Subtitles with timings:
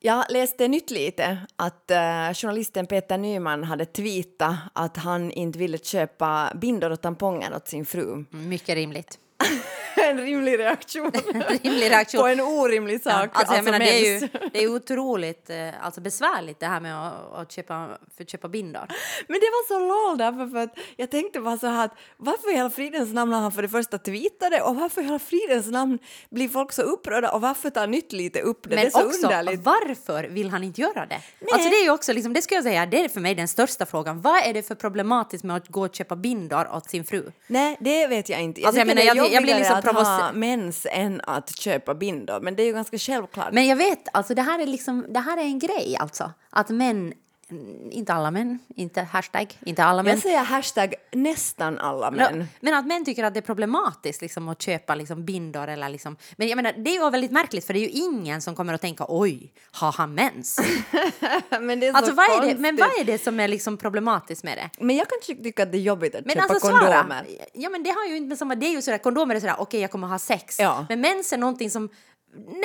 [0.00, 5.78] Jag läste nytt lite att eh, journalisten Peter Nyman hade tweetat att han inte ville
[5.78, 8.24] köpa bindor och tamponger åt sin fru.
[8.30, 9.18] Mycket rimligt.
[10.10, 11.12] en rimlig reaktion.
[11.62, 12.20] rimlig reaktion.
[12.20, 13.12] På en orimlig sak.
[13.12, 16.80] Ja, alltså, jag menar, det, är ju, det är otroligt eh, alltså besvärligt det här
[16.80, 18.86] med att, att köpa, för att köpa bindor.
[19.28, 22.50] Men det var så lol därför för att jag tänkte bara så här att varför
[22.52, 25.66] i hela fridens namn har han för det första tweetade och varför i hela fridens
[25.70, 25.98] namn
[26.30, 28.68] blir folk så upprörda och varför tar nytt lite upp det?
[28.68, 29.60] det är Men så också, underligt.
[29.64, 31.20] varför vill han inte göra det?
[31.52, 33.48] Alltså det är ju också, liksom, det ska jag säga, det är för mig den
[33.48, 34.20] största frågan.
[34.20, 37.32] Vad är det för problematiskt med att gå och köpa bindor åt sin fru?
[37.46, 38.60] Nej, det vet jag inte.
[38.60, 42.56] Jag Alltså, jag menar, jag- jag blir liksom ha mens än att köpa bindor, men
[42.56, 43.52] det är ju ganska självklart.
[43.52, 46.32] Men jag vet, alltså det här är liksom, det här är en grej alltså.
[46.50, 47.12] Att män,
[47.90, 50.12] inte alla män, inte hashtag, inte alla män.
[50.12, 52.40] jag säger hashtag nästan alla män.
[52.40, 55.88] Ja, men att män tycker att det är problematiskt liksom, att köpa liksom, bindor eller
[55.88, 56.16] liksom...
[56.36, 58.74] Men jag menar, det är ju väldigt märkligt för det är ju ingen som kommer
[58.74, 60.60] att tänka oj, har han mens?
[61.60, 63.76] men det är så Alltså, vad är det, men vad är det som är liksom
[63.76, 64.84] problematiskt med det?
[64.84, 67.04] Men jag kan tycka att det är jobbigt att Men köpa alltså kondomer.
[67.04, 67.24] svara.
[67.52, 69.56] Ja men det har ju inte med samma, det är ju sådär, kondomer är sådär,
[69.58, 70.58] okej jag kommer att ha sex.
[70.58, 70.86] Ja.
[70.88, 71.88] Men mens är någonting som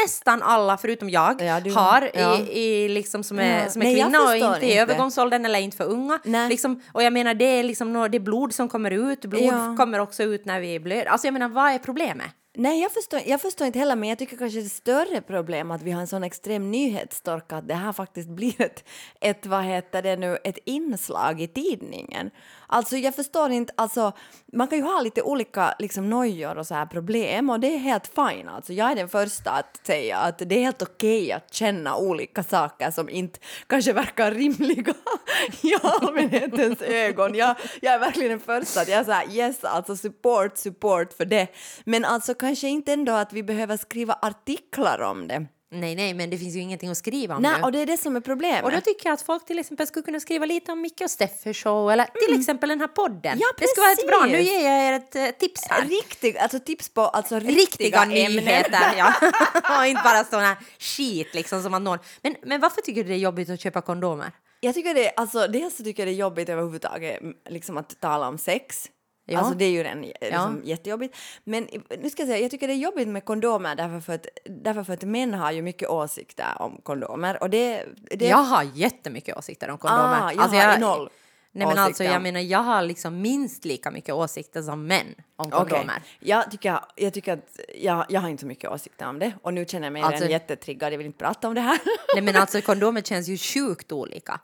[0.04, 2.38] nästan alla förutom jag Ja, du- har ja.
[2.38, 3.70] i, i liksom som är, Ja.
[3.70, 6.20] som är Nej, kvinna och inte i övergångsåldern eller inte för unga.
[6.50, 10.24] Liksom, och jag menar det är liksom det blod som kommer ut, blod kommer också
[10.24, 11.06] ut när vi blöder.
[11.06, 12.28] Alltså jag menar vad är problemet?
[12.56, 15.22] Nej, jag förstår, jag förstår inte heller, men jag tycker kanske det är ett större
[15.22, 18.84] problem att vi har en sån extrem nyhetstorka att det här faktiskt blir ett,
[19.22, 22.32] ett, vad heter det nu, ett inslag i tidningen.
[22.68, 24.12] Alltså jag förstår inte, alltså
[24.54, 27.78] man kan ju ha lite olika liksom nojor och så här problem och det är
[27.78, 28.50] helt fine.
[28.50, 32.44] Alltså jag är den första att säga att det är helt okej att känna olika
[32.44, 34.94] saker som inte kanske verkar rimliga
[35.62, 37.36] i allmänhetens ögon.
[37.36, 41.14] Jag, jag är verkligen den första att jag är så här yes, alltså support, support
[41.14, 41.48] för det.
[41.86, 45.48] Men alltså kanske inte ändå att vi behöver skriva artiklar om det.
[45.72, 47.64] Nej, nej, men det finns ju ingenting att skriva om Nej, nu.
[47.64, 48.64] och det är det som är problemet.
[48.64, 51.12] Och då tycker jag att folk till exempel skulle kunna skriva lite om Micke och
[51.12, 53.32] Steffe show eller till exempel den här podden.
[53.32, 53.40] Mm.
[53.40, 54.52] Ja, det skulle vara ett bra, nu precis.
[54.52, 55.86] ger jag er ett eh, tips här.
[55.88, 58.94] Riktig, alltså tips på alltså riktiga, riktiga nyheter.
[58.98, 59.14] Ja.
[59.80, 62.00] och inte bara här skit liksom som att någon...
[62.22, 64.32] Men, men varför tycker du det är jobbigt att köpa kondomer?
[64.60, 68.00] Jag tycker det, alltså, dels så tycker jag det är jobbigt överhuvudtaget mm, liksom att
[68.00, 68.90] tala om sex.
[69.26, 69.40] Ja.
[69.40, 70.54] Alltså det är ju redan liksom, Ja.
[70.64, 71.18] jättejobbigt.
[71.44, 71.68] Men
[72.02, 74.84] nu ska jag säga, jag tycker det är jobbigt med kondomer därför för att, därför
[74.84, 77.44] för att män har ju mycket åsikter om kondomer.
[77.44, 80.22] Och det, det Jag har jättemycket åsikter om kondomer.
[80.22, 81.10] Ah, jag har noll
[81.56, 85.52] Nej men alltså jag menar jag har liksom minst lika mycket åsikter som män om
[85.52, 86.04] kondomer.
[86.20, 89.54] Jag tycker, jag tycker att jag, jag har inte så mycket åsikter om det och
[89.54, 91.80] nu känner jag mig Alltså- jättetriggad, jag vill inte prata om det här.
[92.16, 94.40] Nej men alltså kondomer känns ju sjukt olika.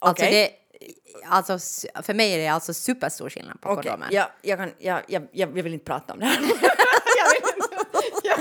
[0.00, 0.32] Alltså, Okej.
[0.32, 0.50] det,
[1.28, 1.58] alltså
[2.02, 4.08] för mig är det alltså superstor skillnad på Okej, kondomer.
[4.10, 6.40] jag, jag, kan, jag, jag, jag, vill inte prata om det här.
[6.42, 7.42] jag, vill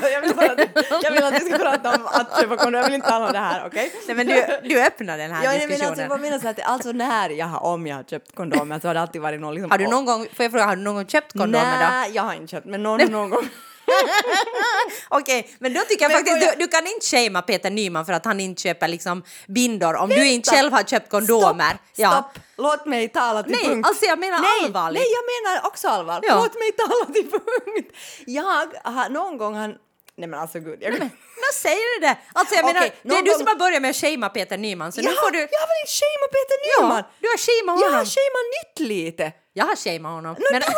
[0.02, 2.78] jag, jag, vill bara, att- jag vill att vi ska prata om att köpa kondomer,
[2.80, 3.94] jag vill inte tala om det här, okej?
[4.08, 5.90] Nej men du, du öppnar den här Ja, jag menar diskussionen.
[5.92, 8.88] alltså, vad menar så att alltså när jag har, om jag har köpt kondomer så
[8.88, 9.72] har det alltid varit någon liksom...
[9.72, 11.88] Har du någon gång, får jag fråga, har du någon gång köpt kondomer då?
[11.90, 13.48] Nej, jag har inte köpt, men någon någon gång.
[15.10, 18.06] Okej, men då tycker jag Men faktiskt jag- du, du kan inte shamea Peter Nyman
[18.06, 21.70] för att han inte köper liksom bindor om du inte själv har köpt kondomer.
[21.70, 22.12] Stopp, Ja.
[22.12, 23.88] stopp, låt mig tala till Nej, punkt.
[23.88, 25.02] alltså jag menar nej, allvarligt.
[25.02, 26.20] Nej, jag menar också allvar.
[26.24, 26.36] Ja.
[26.36, 27.98] Låt mig tala till punkt.
[28.26, 28.44] Jag
[28.84, 29.76] har någon gång han...
[30.18, 30.78] Nej men alltså gud.
[30.82, 30.92] Jag...
[31.00, 31.10] Men
[31.54, 32.16] säger du det?
[32.34, 34.58] Alltså jag Okej, menar, det är du gång- som har börjat med att shamea Peter
[34.58, 35.38] Nyman så nu jag, får du...
[35.40, 36.98] jag väl inte shameat Peter Nyman?
[36.98, 37.98] Ja, du har shameat Jag honom.
[38.00, 39.32] har shameat nytt lite.
[39.54, 40.36] Jag har shameat honom.
[40.40, 40.62] No, men,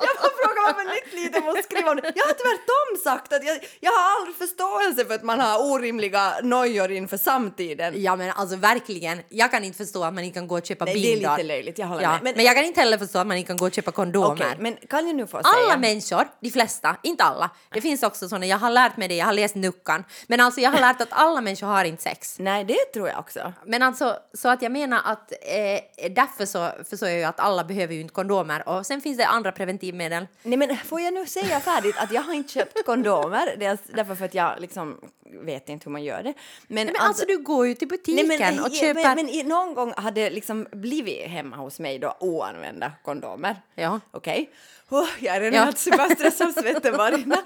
[0.00, 0.30] Jag får
[0.74, 2.12] fråga varför nytt lite måste skriva om det.
[2.14, 6.32] Jag har tvärtom sagt att jag, jag har aldrig förståelse för att man har orimliga
[6.42, 8.02] nojor inför samtiden.
[8.02, 10.84] ja men alltså verkligen, jag kan inte förstå att man inte kan gå och köpa
[10.84, 11.30] Nej, det är bindor.
[11.36, 12.22] lite löjligt, jag håller ja, med.
[12.22, 14.34] Men, Men- jag kan inte heller förstå att man inte kan gå och köpa kondomer.
[14.34, 15.76] Okej, men kan jag nu få Alla säga?
[15.78, 17.50] människor, de flesta, inte alla.
[17.74, 20.04] Det finns också sådana, jag har lärt mig det, jag har läst Nuckan.
[20.26, 22.36] Men alltså jag har lärt att alla människor har inte sex.
[22.38, 23.52] Nej, det tror jag också.
[23.66, 27.64] Men alltså, så att jag menar att eh, därför så förstår jag ju att alla
[27.64, 28.68] behöver ju inte kondomer.
[28.68, 30.26] Och sen finns det andra preventivmedel.
[30.42, 34.14] Nej men får jag nu säga färdigt att jag har inte köpt kondomer, dels därför
[34.14, 35.00] för att jag liksom
[35.42, 36.34] vet inte hur man gör det.
[36.68, 39.14] Men, Men alltså, du går ju till Nej, butiken men, och köper...
[39.14, 43.56] men, men någon gång hade det liksom blivit hemma hos mig då oanvända kondomer.
[43.74, 44.00] Ja.
[44.10, 44.50] Okej?
[44.90, 45.72] Oh, jag är redan Ja.
[45.72, 47.38] superstressad, svetten bara rinner.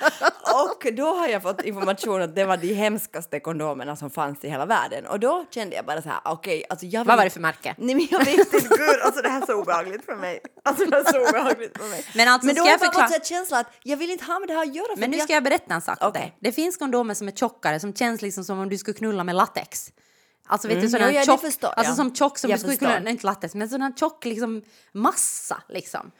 [0.54, 4.48] Och då har jag fått information att det var de hemskaste kondomerna som fanns i
[4.48, 5.06] hela världen.
[5.06, 7.74] Och då kände jag bara så här, okej, alltså jag Vad var det för märke?
[7.78, 10.40] Nej men jag vet inte, gud, alltså det här är så obehagligt för mig.
[10.62, 12.04] Alltså det är så obehagligt för mig.
[12.14, 14.38] Men alltså, men då ska jag förklara- fått en känsla att jag vill inte ha
[14.38, 14.86] med det här att göra.
[14.94, 15.24] För Men nu jag...
[15.24, 16.20] ska jag berätta en sak Okej.
[16.22, 16.36] dig.
[16.40, 19.34] Det finns kondomer som är tjockare som känns liksom som om du skulle knulla med
[19.34, 19.92] latex.
[20.46, 21.96] Alltså vet du, Mm, sån jo, här ja, det tjock, förstår alltså jag.
[21.96, 22.96] som tjock som Jag du skulle förstår.
[22.96, 24.62] kunna, inte lattes, men sån här tjock liksom
[24.92, 26.10] massa liksom.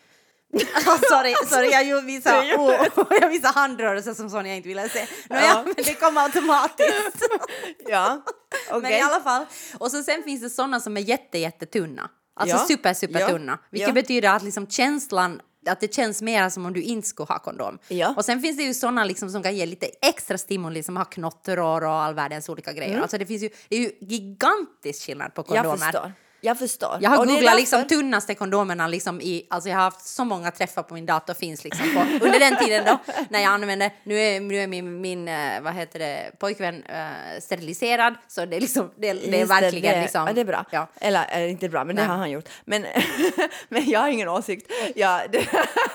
[1.11, 2.87] sorry, sorry, jag vissa, oh,
[3.20, 5.06] jag visade handrörelser som Sonja inte ville se.
[5.31, 5.62] Nåja, Ja.
[5.64, 7.26] men det kom automatiskt.
[7.88, 8.23] Ja,
[8.70, 8.81] okej.
[8.82, 9.46] Men i alla fall.
[9.79, 12.11] Och så sen finns det såna som är jätte, jättetunna.
[12.37, 12.64] Alltså Ja.
[12.67, 13.29] super, super Ja.
[13.29, 13.58] tunna.
[13.70, 13.94] Vilket Ja.
[13.94, 17.79] betyder att liksom känslan att det känns mer som om du inte skulle ha kondom.
[17.88, 18.14] Ja.
[18.17, 21.05] Och sen finns det ju såna liksom som kan ge lite extra stimuli som har
[21.05, 23.00] knottrör och all världens olika grejer.
[23.00, 26.12] Alltså det finns ju, det är ju gigantisk skillnad på kondomer.
[26.44, 26.99] Jag förstår.
[27.00, 30.06] Jag har Och det är googlat liksom tunnaste kondomerna liksom i, alltså jag har haft
[30.06, 32.99] så många träffar på min dator finns liksom på, under den tiden då
[33.29, 37.41] när jag använde, nu är, nu är min, min eh, vad heter det, pojkvän eh,
[37.41, 40.27] steriliserad så det är liksom, det, det är verkligen det, liksom.
[40.27, 40.65] Ja, det är bra.
[40.71, 40.87] Ja.
[41.00, 42.11] Eller äh, inte bra, men det Nej.
[42.11, 42.49] har han gjort.
[42.65, 42.87] Men,
[43.69, 44.73] men jag har ingen åsikt.
[44.94, 45.47] Ja, det,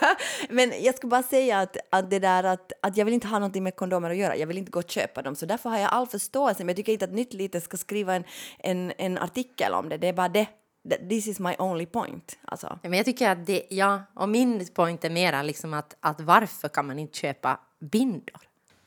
[0.50, 3.40] men jag ska bara säga att, att det där att, att jag vill inte ha
[3.40, 4.36] någonting med kondomer att göra.
[4.36, 6.64] Jag vill inte gå och köpa dem, så därför har jag all förståelse.
[6.64, 8.24] Men jag tycker inte att Nytt Lite ska skriva en,
[8.60, 9.98] en, en artikel om det.
[9.98, 10.37] Det är bara det.
[11.10, 12.38] This is my only point.
[12.46, 12.80] Alltså.
[12.84, 16.68] Men jag tycker att det, ja, och min point är mera liksom att, att varför
[16.68, 18.38] kan man inte köpa bindor?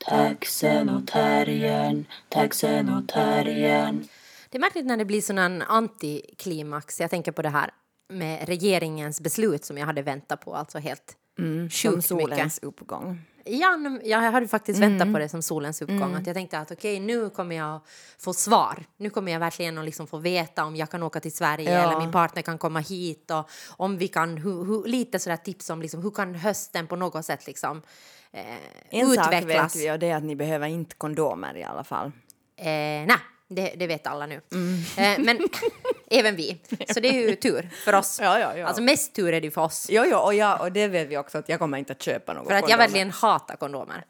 [0.09, 4.07] Taxen och terriern, taxen och terriern.
[4.49, 6.99] Det är märkligt när det blir sån antiklimax.
[6.99, 7.71] Jag tänker på det här
[8.09, 12.07] med regeringens beslut som jag hade väntat på, alltså helt Som sjukt mycket.
[12.07, 13.21] solens uppgång.
[13.45, 15.13] Ja, jag hade faktiskt väntat Mm.
[15.13, 16.15] på det som solens uppgång.
[16.15, 17.79] Att jag tänkte att okej, nu kommer jag
[18.19, 18.83] få svar.
[18.97, 21.79] Nu kommer jag verkligen att liksom få veta om jag kan åka till Sverige Ja.
[21.79, 25.69] eller min partner kan komma hit och om vi kan, hu, hu, lite sådär tips
[25.69, 27.81] om liksom, hur kan hösten på något sätt liksom
[28.31, 28.43] eh,
[28.89, 29.75] En sak utvecklas.
[29.75, 32.11] vet vi och det är att ni behöver inte kondomer i alla fall.
[32.57, 33.17] Eh, nej,
[33.55, 34.41] det, det vet alla nu.
[34.51, 34.79] Mm.
[34.97, 35.49] Eh, men
[36.11, 36.57] även vi.
[36.93, 38.19] Så det är ju tur för oss.
[38.21, 38.67] Ja, ja, ja.
[38.67, 39.87] Alltså mest tur är det för oss.
[39.89, 42.33] Jo, jo, och, jag, och det vet vi också att jag kommer inte att köpa
[42.33, 42.77] något För att jag kondomer.
[42.77, 44.05] verkligen hatar kondomer.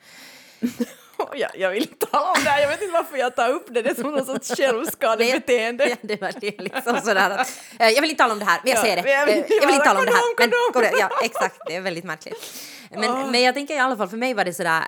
[1.36, 3.66] jag, jag vill inte tala om det här, jag vet inte varför jag tar upp
[3.70, 5.96] det, det är som någon sorts självskadebeteende.
[6.02, 7.48] Det är verkligen liksom sådär att,
[7.80, 9.12] eh, jag vill inte tala om det här, men jag Ja, säger det.
[9.12, 10.82] jag vill Eh, jag vill inte tala om det här.
[10.82, 12.54] Men, ja, exakt, det är väldigt märkligt.
[12.92, 14.84] Men, men jag tänker i alla fall, för mig var det sådär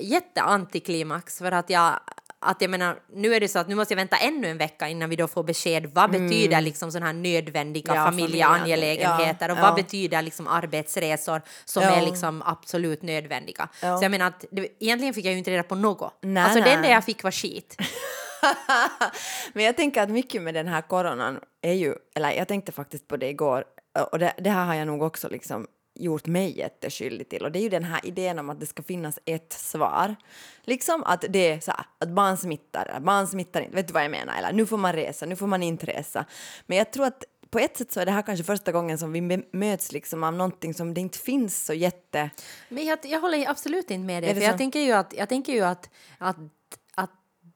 [0.00, 2.00] jätteantiklimax för att jag
[2.44, 4.88] att jag menar, nu är det så att nu måste jag vänta ännu en vecka
[4.88, 5.90] innan vi då får besked.
[5.94, 8.04] Vad betyder liksom sådana här nödvändiga Mm.
[8.04, 9.74] Ja, familjeangelägenheter familjeange- och ja, vad ja.
[9.82, 11.90] betyder liksom arbetsresor som Ja.
[11.90, 13.68] är liksom absolut nödvändiga?
[13.82, 13.98] Ja.
[13.98, 16.18] Så jag menar att det, egentligen fick jag ju inte reda på något.
[16.20, 16.74] Nej, alltså det nej.
[16.74, 17.76] enda jag fick var skit.
[19.52, 23.08] Men jag tänker att mycket med den här coronan är ju, eller jag tänkte faktiskt
[23.08, 23.64] på det igår,
[24.12, 27.58] och det, det här har jag nog också liksom gjort mig jätteskyldig till och det
[27.58, 30.16] är ju den här idén om att det ska finnas ett svar.
[30.62, 34.04] Liksom att det är så här, att barn smittar, barn smittar inte, vet du vad
[34.04, 34.38] jag menar?
[34.38, 36.24] Eller nu får man resa, nu får man inte resa.
[36.66, 39.12] Men jag tror att på ett sätt så är det här kanske första gången som
[39.12, 42.30] vi möts liksom av någonting som det inte finns så jätte...
[42.68, 44.34] Men jag, jag håller absolut inte med dig.
[44.34, 46.36] För jag tänker ju att, jag tänker ju att, att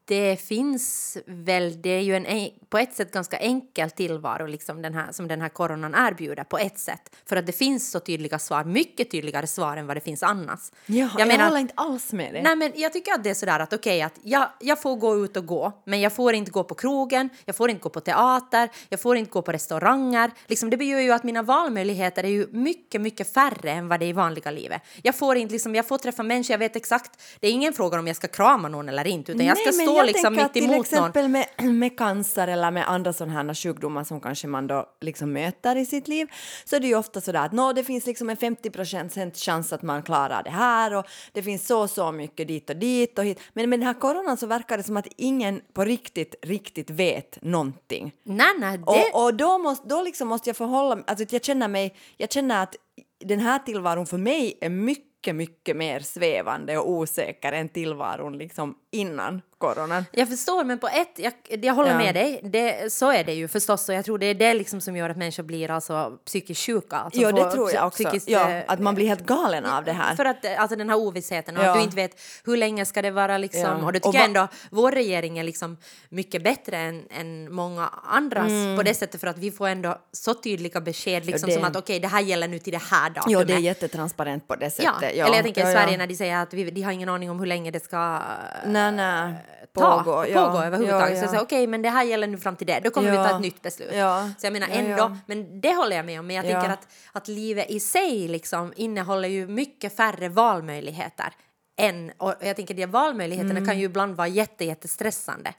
[0.09, 4.93] det finns väl, det är ju en på ett sätt ganska enkel tillvaro liksom den
[4.93, 7.15] här, som den här coronan erbjuder på ett sätt.
[7.25, 10.59] För att det finns så tydliga svar, mycket tydligare svar än vad det finns annars.
[10.85, 12.43] Ja, jag, menar- håller inte alls med dig.
[12.43, 15.25] Nej men jag tycker att det är sådär att okej att jag, jag får gå
[15.25, 17.99] ut och gå men jag får inte gå på krogen, jag får inte gå på
[17.99, 20.31] teater, jag får inte gå på restauranger.
[20.47, 24.05] Liksom, det blir ju att mina valmöjligheter är ju mycket, mycket färre än vad det
[24.05, 24.81] är i vanliga livet.
[25.03, 27.99] Jag får inte liksom, jag får träffa människor, jag vet exakt, det är ingen fråga
[27.99, 30.53] om jag ska krama någon eller inte utan jag ska Nej, stå jag liksom mitt
[30.53, 30.81] till emot någon.
[30.81, 35.75] exempel med, med cancer eller med andra sådana sjukdomar som kanske man då liksom möter
[35.75, 36.27] i sitt liv
[36.65, 39.81] så är det ju ofta sådär att nå, det finns liksom en 50% chans att
[39.81, 43.39] man klarar det här och det finns så så mycket dit och dit och hit.
[43.53, 47.37] Men med den här coronan så verkar det som att ingen på riktigt, riktigt vet
[47.41, 48.11] någonting.
[48.23, 48.83] Nej, nej, det...
[48.83, 52.31] Och, och då, måste, då liksom måste jag förhålla mig, alltså jag känner mig, jag
[52.31, 52.75] känner att
[53.19, 58.75] den här tillvaron för mig är mycket, mycket mer svävande och osäker än tillvaron liksom
[58.91, 60.05] innan coronan.
[60.11, 61.33] Jag förstår, men på ett, jag,
[61.65, 61.97] jag håller Ja.
[61.97, 64.81] med dig, det, så är det ju förstås och jag tror det är det liksom
[64.81, 66.95] som gör att människor blir alltså psykiskt sjuka.
[66.95, 68.03] Alltså Ja, det tror jag också.
[68.03, 70.15] psykiskt, Ja, eh, att man blir helt galen av det här.
[70.15, 71.69] För att eh, alltså den här ovissheten och Ja.
[71.69, 72.11] att du inte vet
[72.45, 73.61] hur länge ska det vara liksom.
[73.61, 73.75] Ja.
[73.75, 75.77] Och Och tycker jag va- ändå vår regering är liksom
[76.09, 80.33] mycket bättre än, än många andras på det sättet för att vi får ändå så
[80.33, 83.39] tydliga besked liksom det- som att okej det här gäller nu till det här datumet.
[83.39, 85.11] Jo, det är jättetransparent på det Ja, sättet.
[85.11, 85.97] eller jag tänker ja, i Sverige ja.
[85.97, 88.19] när de säger att vi, de har ingen aning om hur länge det ska
[88.65, 89.33] Nej, nej.
[89.79, 90.65] Ta, Pågå, pågå, ja.
[90.65, 91.09] överhuvudtaget.
[91.09, 91.21] Ja, Så ja.
[91.21, 92.79] jag säger okej, men det här gäller nu fram till det.
[92.83, 93.27] Då kommer vi Ja.
[93.27, 93.89] ta ett nytt beslut.
[93.93, 94.29] Ja.
[94.37, 95.17] Så jag menar Ja, ändå, ja.
[95.25, 96.27] men det håller jag med om.
[96.27, 96.51] Men jag Ja.
[96.51, 101.33] tänker att, att livet i sig liksom innehåller ju mycket färre valmöjligheter.
[101.81, 103.65] Än, och jag tänker de valmöjligheterna Mm.
[103.65, 105.53] kan ju ibland vara jätte, jättestressande.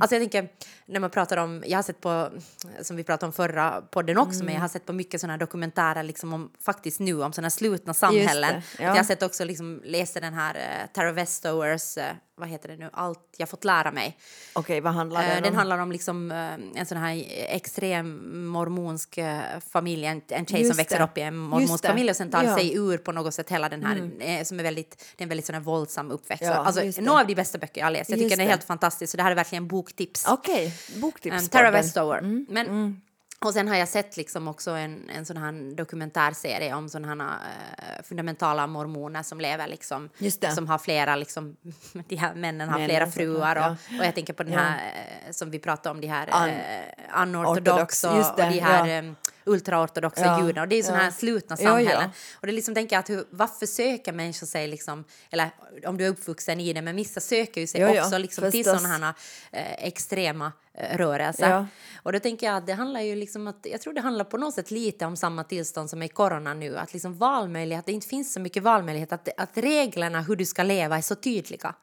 [0.00, 0.48] Alltså jag tänker,
[0.86, 2.28] när man pratar om, jag har sett på,
[2.82, 4.46] som vi pratade om förra podden också, Mm.
[4.46, 7.46] men jag har sett på mycket sådana här dokumentärer liksom om, faktiskt nu, om sådana
[7.46, 8.52] här slutna samhällen.
[8.54, 8.58] ja.
[8.58, 12.04] Att Jag har sett också, liksom, läste den här uh, Tara Westowers, eh,
[12.36, 14.18] vad heter det nu, allt jag fått lära mig.
[14.52, 15.42] Okej, vad handlar Eh, den om?
[15.42, 19.40] den handlar om liksom, eh, en sån här extrem mormonsk eh,
[19.72, 21.04] familj, en, en tjej Just som växer det.
[21.04, 22.48] upp i en mormonsk familj och sen tar Ja.
[22.48, 22.58] Mm.
[22.58, 25.28] sig ur på något sätt hela den här, eh, som är väldigt, det är en
[25.28, 26.42] väldigt sån här våldsam uppväxt.
[26.44, 28.10] Ja, alltså, några av de bästa böcker jag har läst.
[28.10, 28.50] Jag tycker Just den är det.
[28.50, 30.24] helt fantastisk, så det här är verkligen boktips.
[30.28, 31.42] Okej, boktips.
[31.42, 32.20] Um, Tara Westover.
[32.48, 33.00] Men,
[33.44, 37.38] Och sen har jag sett liksom också en, en sån här dokumentärserie om sådana här
[37.78, 40.08] eh, fundamentala mormoner som lever liksom,
[40.54, 41.56] som har flera liksom,
[42.08, 43.66] de här männen har Männen, flera fruar ja.
[43.70, 44.58] och, och jag tänker på den Ja.
[44.58, 44.78] här
[45.26, 49.14] eh, som vi pratade om, de här An- unortodox Ortodox, och, och de här ja.
[49.44, 51.04] Ultraortodoxa Ja, judarna och det är ju sådana ja.
[51.04, 51.90] här slutna Ja, ja.
[51.90, 52.10] samhällen.
[52.34, 55.50] Och det är liksom tänker jag att hur, varför söker människor sig liksom, eller
[55.86, 58.88] om du är uppvuxen i det, men vissa söker ju sig också liksom till sådana
[58.88, 59.14] här
[59.52, 61.50] eh, extrema eh, rörelser.
[61.50, 61.66] Ja.
[62.02, 64.36] Och då tänker jag att det handlar ju liksom att jag tror det handlar på
[64.36, 68.08] något sätt lite om samma tillstånd som i corona nu, att liksom valmöjlighet, det inte
[68.08, 71.74] finns så mycket valmöjlighet, att, att reglerna hur du ska leva är så tydliga.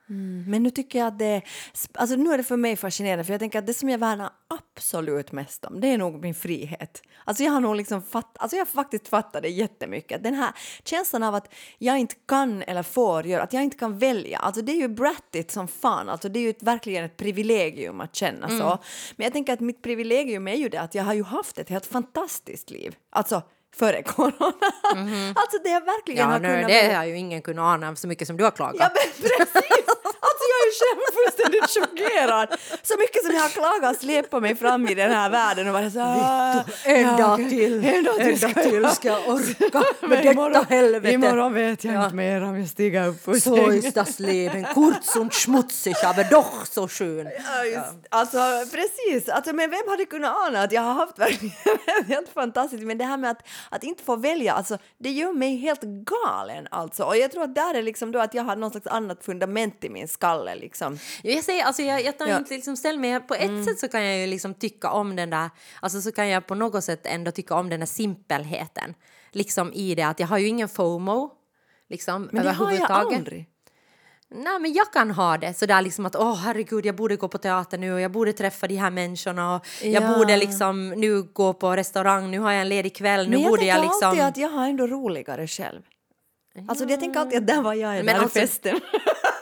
[0.48, 1.42] Men nu tycker jag att det
[1.94, 4.30] alltså nu är det för mig fascinerande för jag tänker att det som jag värnar
[4.80, 7.02] absolut mest om det är nog min frihet.
[7.26, 10.24] Alltså jag har nog liksom fatt, alltså jag har faktiskt fattat det jättemycket.
[10.24, 10.52] Den här
[10.84, 14.40] känslan av att jag inte kan eller får göra, att jag inte kan välja.
[14.40, 18.02] Alltså det är ju brattigt som fan, alltså det är ju ett, verkligen ett privilegium
[18.02, 18.78] att känna så.
[19.16, 21.70] Men jag tänker att mitt privilegium är ju det att jag har ju haft ett
[21.70, 22.96] helt fantastiskt liv.
[23.10, 23.42] Alltså
[23.76, 24.54] före corona.
[25.36, 26.68] alltså det jag verkligen Ja, har nu, kunnat...
[26.68, 28.76] det har ju ingen kunnat ana så mycket som du har klagat.
[28.80, 29.86] Ja men precis!
[30.22, 32.48] Alltså jag är ju själv fullständigt chockerad.
[32.84, 35.74] Så mycket som jag har klagat och släpat mig fram i den här världen och
[35.74, 36.64] varit så här...
[36.84, 41.14] en dag till, En dag till ska till jag- ska jag orka med detta helvete.
[41.14, 42.04] Imorgon vet jag Ja.
[42.04, 43.74] inte mer om jag stiger upp ur Så sängen.
[43.74, 47.30] ist das Leben kurz und schmutzig, aber doch so schön.
[47.46, 48.38] Ja, just, Alltså
[48.72, 51.56] precis, alltså, men vem hade kunnat ana att jag har haft verkligen
[52.08, 55.56] helt fantastiskt, men det här med att, att inte få välja, alltså det gör mig
[55.58, 57.04] helt galen alltså.
[57.04, 59.84] Och jag tror att där är liksom då att jag har någon slags annat fundament
[59.84, 61.00] i min skalle liksom.
[61.24, 62.38] Jag, säger, alltså jag, jag tar Ja.
[62.38, 65.30] inte liksom ställning, men på ett sätt så kan jag ju liksom tycka om den
[65.30, 65.50] där,
[65.82, 68.94] alltså så kan jag på något sätt ändå tycka om den där simpelheten.
[69.32, 71.32] Liksom i det att jag har ju ingen FOMO.
[71.90, 73.46] Liksom, Men det har jag aldrig.
[74.32, 77.38] Nej, men jag kan ha det sådär liksom att åh herregud, jag borde gå på
[77.38, 80.18] teater nu och jag borde träffa de här människorna och jag Ja.
[80.18, 83.50] borde liksom nu gå på restaurang, nu har jag en ledig kväll, nu Men jag
[83.52, 84.10] borde jag liksom...
[84.10, 85.82] alltid att jag har ändå roligare själv.
[86.68, 88.80] Alltså jag tänker alltid att där var jag i den här alltså- festen.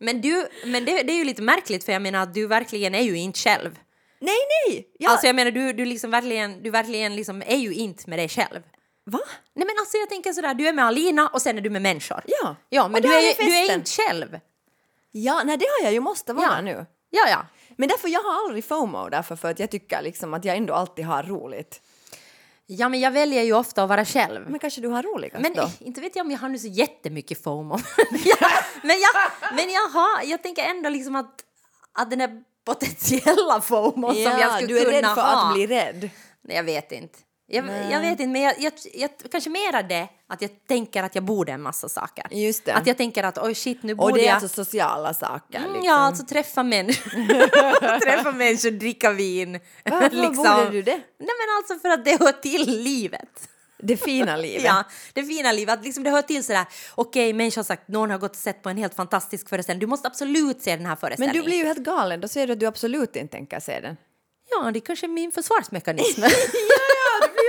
[0.00, 2.94] Men, du, men det, det är ju lite märkligt för jag menar att du verkligen
[2.94, 3.78] är ju inte själv.
[4.20, 4.36] nej,
[4.68, 4.88] nej!
[4.98, 8.18] Jag, Alltså jag menar du, du liksom verkligen, du verkligen liksom är ju inte med
[8.18, 8.62] dig själv.
[9.06, 9.20] Va?
[9.54, 11.82] Nej men alltså jag tänker sådär, du är med Alina och sen är du med
[11.82, 12.20] människor.
[12.26, 12.56] Ja.
[12.68, 14.38] Ja, men du är, är du är inte själv.
[15.12, 16.60] Ja, nej det har jag ju måste vara Ja.
[16.60, 16.86] nu.
[17.10, 17.46] Ja, ja.
[17.76, 20.74] Men därför jag har aldrig FOMO därför för att jag tycker liksom att jag ändå
[20.74, 21.80] alltid har roligt.
[22.66, 24.50] Ja, men jag väljer ju ofta att vara själv.
[24.50, 25.70] Men kanske du har roligast Men då?
[25.80, 27.78] inte vet jag om jag har nu så jättemycket FOMO.
[28.24, 28.48] ja,
[28.82, 31.44] men jag, men jag, har, jag tänker ändå liksom att,
[31.92, 35.48] att den där potentiella FOMO som jag skulle du är kunna rädd för ha.
[35.48, 36.10] att bli rädd.
[36.42, 37.18] Nej, jag vet inte.
[37.54, 41.14] Jag, jag vet inte, men jag, jag, jag, kanske mera det att jag tänker att
[41.14, 42.26] jag borde en massa saker.
[42.30, 42.74] Just det.
[42.74, 44.34] Att jag tänker att oj shit, nu Och borde det är jag...
[44.34, 45.58] alltså sociala saker.
[45.58, 45.84] Mm, Liksom.
[45.88, 47.10] Ja, alltså träffa människor,
[48.00, 49.60] träffa människor, dricka vin.
[49.84, 50.96] Varför borde du det?
[50.96, 53.48] Nej men alltså för att det hör till livet.
[53.78, 54.62] Det fina livet.
[54.64, 55.78] Ja, det fina livet.
[55.78, 58.62] Att liksom det hör till sådär, okej, människor har sagt, någon har gått och sett
[58.62, 59.80] på en helt fantastisk föreställning.
[59.80, 61.36] Du måste absolut se den här Men föreställningen.
[61.36, 63.96] du blir ju helt galen, då säger du att du absolut inte tänker se den.
[64.50, 66.20] Ja, det är kanske är min försvarsmekanism.
[66.22, 66.28] ja,
[67.20, 67.43] det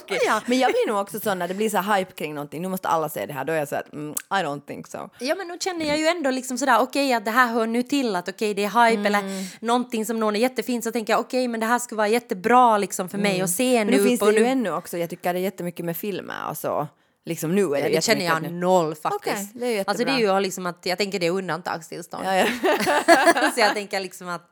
[0.00, 0.22] tokigt.
[0.26, 0.40] Ja.
[0.46, 2.88] Men jag blir nog också sån när det blir så hype kring någonting, nu måste
[2.88, 4.98] alla se det här, då är jag så att mm, I don't think so.
[5.18, 7.82] Ja men då känner jag ju ändå liksom sådär okej att det här hör nu
[7.82, 9.44] till att okej det är hype eller Mm.
[9.60, 12.78] någonting som någon är jättefin så tänker jag okej men det här skulle vara jättebra
[12.78, 13.96] liksom för mig att se Men nu.
[14.02, 14.46] nu finns det ju nu.
[14.46, 16.86] ännu också, jag tycker det är jättemycket med filmer och så.
[17.24, 18.50] Liksom nu är det Ja, det känner jag nu.
[18.50, 19.50] noll faktiskt.
[19.54, 22.24] Okej, det alltså det är ju liksom att jag tänker det är undantagstillstånd.
[22.26, 22.46] Ja, ja.
[23.54, 24.50] så jag tänker liksom att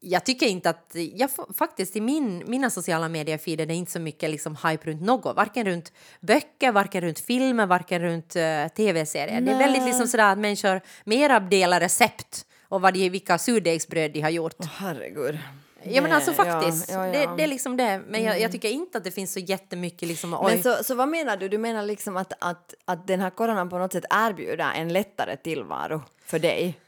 [0.00, 4.00] jag tycker inte att, jag faktiskt i min, mina sociala medier-feeder det är inte så
[4.00, 9.40] mycket liksom hype runt något, varken runt böcker, varken runt filmer, varken runt uh, tv-serier.
[9.40, 14.12] Det är väldigt liksom sådär att människor mera delar recept och vad de, vilka surdegsbröd
[14.12, 14.54] de har gjort.
[14.58, 15.38] Åh, herregud.
[15.82, 17.04] Ja men alltså Ja, faktiskt, ja, ja.
[17.04, 17.30] Mm.
[17.30, 18.02] Det, det är liksom det.
[18.08, 20.52] Men jag, jag tycker inte att det finns så jättemycket liksom, oj.
[20.52, 21.48] Men så, så vad menar du?
[21.48, 25.36] Du menar liksom att, att, att den här coronan på något sätt erbjuder en lättare
[25.36, 26.78] tillvaro för dig?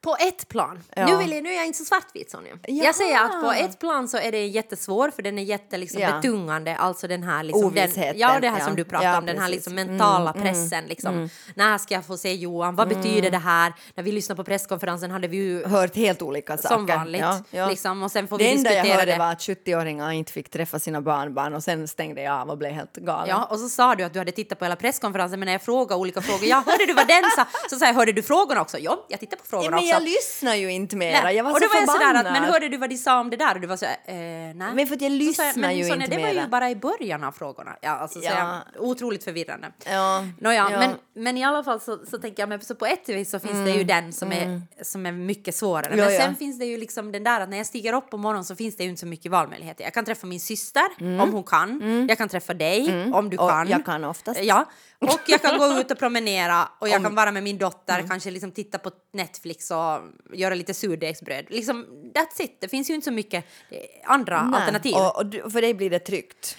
[0.00, 0.82] På ett plan.
[0.96, 1.06] Ja.
[1.06, 2.58] Nu, vill jag, nu är jag inte så svartvit Sonja.
[2.66, 2.84] Jaha.
[2.84, 6.00] Jag säger att på ett plan så är det jättesvår för den är jätte liksom,
[6.00, 6.12] Ja.
[6.12, 6.76] betungande.
[6.76, 8.64] Alltså den här liksom, den, Ja, det här ja.
[8.64, 10.84] som du pratar Ja, om, den här liksom mentala pressen.
[10.84, 11.28] Liksom.
[11.54, 12.74] När ska jag få se Johan?
[12.76, 13.72] Vad betyder det här?
[13.94, 16.74] När vi lyssnade på presskonferensen hade vi ju Hört helt olika saker.
[16.74, 17.20] som vanligt.
[17.20, 17.68] Ja, ja.
[17.68, 19.18] Liksom, och sen får det vi enda jag hörde det.
[19.18, 22.72] var att 70-åringar inte fick träffa sina barnbarn och sen stängde jag av och blev
[22.72, 23.28] helt galen.
[23.28, 25.62] Ja, och så sa du att du hade tittat på hela presskonferensen, men när jag
[25.62, 27.46] frågade olika frågor, ja, hörde du vad den sa?
[27.70, 28.78] Så sa jag, hörde du frågorna också?
[28.78, 29.87] Ja, jag tittade på Ja, frågorna också.
[29.88, 31.22] Jag lyssnar ju inte mera.
[31.22, 31.36] Nej.
[31.36, 32.16] Jag var och så då var jag förbannad.
[32.16, 33.54] sådär att, men hörde du vad de sa om det där?
[33.54, 34.54] Och du var så eh, nej.
[34.54, 36.48] Men för att jag Så lyssnar men ju Sonja, inte det var ju mera.
[36.48, 37.76] bara i början av frågorna.
[37.80, 38.60] Ja, alltså, så Ja.
[38.74, 39.70] jag, otroligt förvirrande.
[39.86, 40.78] Ja, Nåja, ja.
[40.78, 43.38] Men, men i alla fall så, så tänker jag, men så på ett vis så
[43.38, 45.86] finns det ju den som, är, som är mycket svårare.
[45.92, 45.98] Mm.
[46.06, 48.44] Men sen finns det ju liksom den där att när jag stiger upp på morgonen
[48.44, 49.84] så finns det ju inte så mycket valmöjligheter.
[49.84, 52.06] Jag kan träffa min syster om hon kan.
[52.08, 52.80] Jag kan träffa dig
[53.12, 53.44] om du Mm.
[53.44, 53.68] Och kan.
[53.68, 54.40] jag kan oftast.
[54.42, 54.64] Ja,
[55.00, 58.30] och jag kan gå ut och promenera och jag kan vara med min dotter, kanske
[58.30, 60.00] liksom titta på Netflix och
[60.34, 61.44] göra lite surdegsbröd.
[61.48, 62.56] Liksom, that's it.
[62.60, 63.44] Det finns ju inte så mycket
[64.04, 64.94] andra Nej, alternativ.
[64.94, 66.56] Och, och du- för dig blir det tryggt.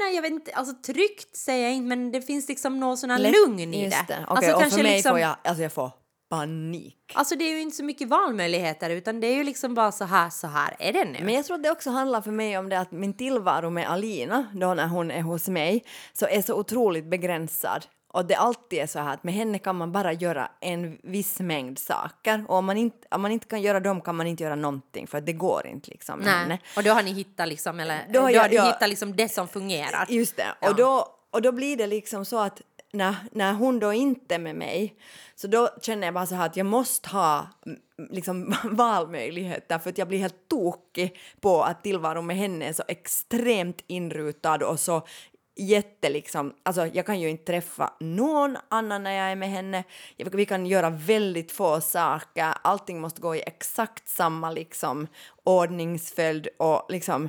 [0.00, 0.52] Nej, jag vet inte.
[0.54, 3.84] Alltså tryggt säger jag inte, men det finns liksom någon sån här Lätt- lugn i
[3.90, 4.04] det.
[4.08, 4.26] det.
[4.28, 5.90] Okej, Alltså, och för mig liksom, får jag, alltså jag får
[6.36, 6.96] panik.
[7.14, 10.04] Alltså det är ju inte så mycket valmöjligheter utan det är ju liksom bara så
[10.04, 11.18] här, så här är det nu.
[11.24, 13.90] Men jag tror att det också handlar för mig om det att min tillvaro med
[13.90, 17.86] Alina, då när hon är hos mig, så är så otroligt begränsad.
[18.12, 21.40] Och det alltid är så här att med henne kan man bara göra en viss
[21.40, 24.42] mängd saker och om man inte, om man inte kan göra dem kan man inte
[24.44, 26.48] göra någonting för det går inte liksom med henne.
[26.48, 26.60] Nej.
[26.76, 28.88] Och då har ni hittat liksom, eller Då då har har, jag- du jag- hittat
[28.88, 30.06] liksom det som fungerar.
[30.08, 30.46] Just det.
[30.60, 30.70] Ja.
[30.70, 32.60] Och, då, och då blir det liksom så att
[32.92, 34.96] när, när hon då inte är med mig
[35.34, 37.78] så då känner jag bara så här att jag måste ha mm,
[38.10, 42.82] liksom valmöjligheter för att jag blir helt tokig på att tillvaron med henne är så
[42.88, 45.06] extremt inrutad och så
[45.56, 49.84] jätte liksom, alltså jag kan ju inte träffa någon annan när jag är med henne.
[50.16, 55.06] Vi kan göra väldigt få saker, allting måste gå i exakt samma liksom
[55.44, 57.28] ordningsföljd och liksom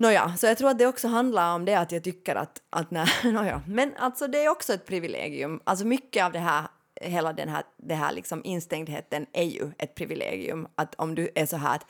[0.00, 2.90] Nåja, så jag tror att det också handlar om det att jag tycker att, att
[2.90, 5.60] nej, nåja, men alltså det är också ett privilegium.
[5.64, 6.64] Alltså mycket av det här,
[7.00, 10.68] hela den här, det här liksom instängdheten är ju ett privilegium.
[10.74, 11.86] Att om du är så här att,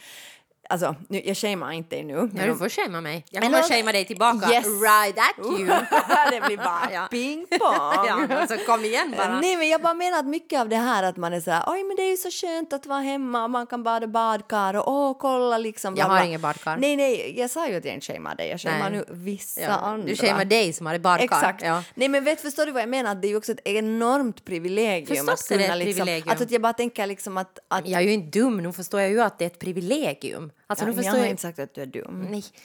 [0.71, 2.13] alltså nu, jag shamear inte dig nu.
[2.15, 3.25] Ja, men du får shamea mig.
[3.31, 4.51] Jag kommer att shamea dig tillbaka.
[4.53, 4.67] Yes.
[4.67, 5.67] Right at you.
[6.31, 7.09] det blir bara Ja.
[7.11, 8.07] ping pong.
[8.07, 9.41] ja, alltså kom igen bara.
[9.41, 11.65] Nej, men jag bara menar att mycket av det här att man är så här,
[11.67, 14.75] oj men det är ju så skönt att vara hemma och man kan bada badkar
[14.75, 15.97] och åh kolla liksom.
[15.97, 16.77] Jag har inget badkar.
[16.77, 19.69] Nej, nej, jag sa ju att jag inte shamear dig, jag shamear nu vissa Ja,
[19.69, 20.07] andra.
[20.07, 21.25] du shamear dig som har ett badkar.
[21.25, 21.63] Exakt.
[21.63, 21.83] Ja.
[21.95, 23.15] Nej men vet, förstår du vad jag menar?
[23.15, 25.07] Det är ju också ett enormt privilegium.
[25.27, 26.33] Förstås att är det kunna ett liksom, privilegium.
[26.33, 27.59] Att, att jag bara tänker liksom att...
[27.69, 30.51] att Jag är ju inte dum, nu förstår jag ju att det är ett privilegium.
[30.71, 31.31] Alltså, ja, nu men jag förstår har jag...
[31.31, 32.27] inte sagt att du är dum.
[32.31, 32.45] Nej.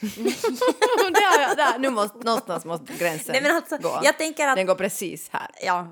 [1.36, 4.00] har jag, där, nu måste, någonstans måste gränsen Nej, men alltså, gå.
[4.02, 5.50] jag tänker att- Den går precis här.
[5.62, 5.88] Ja,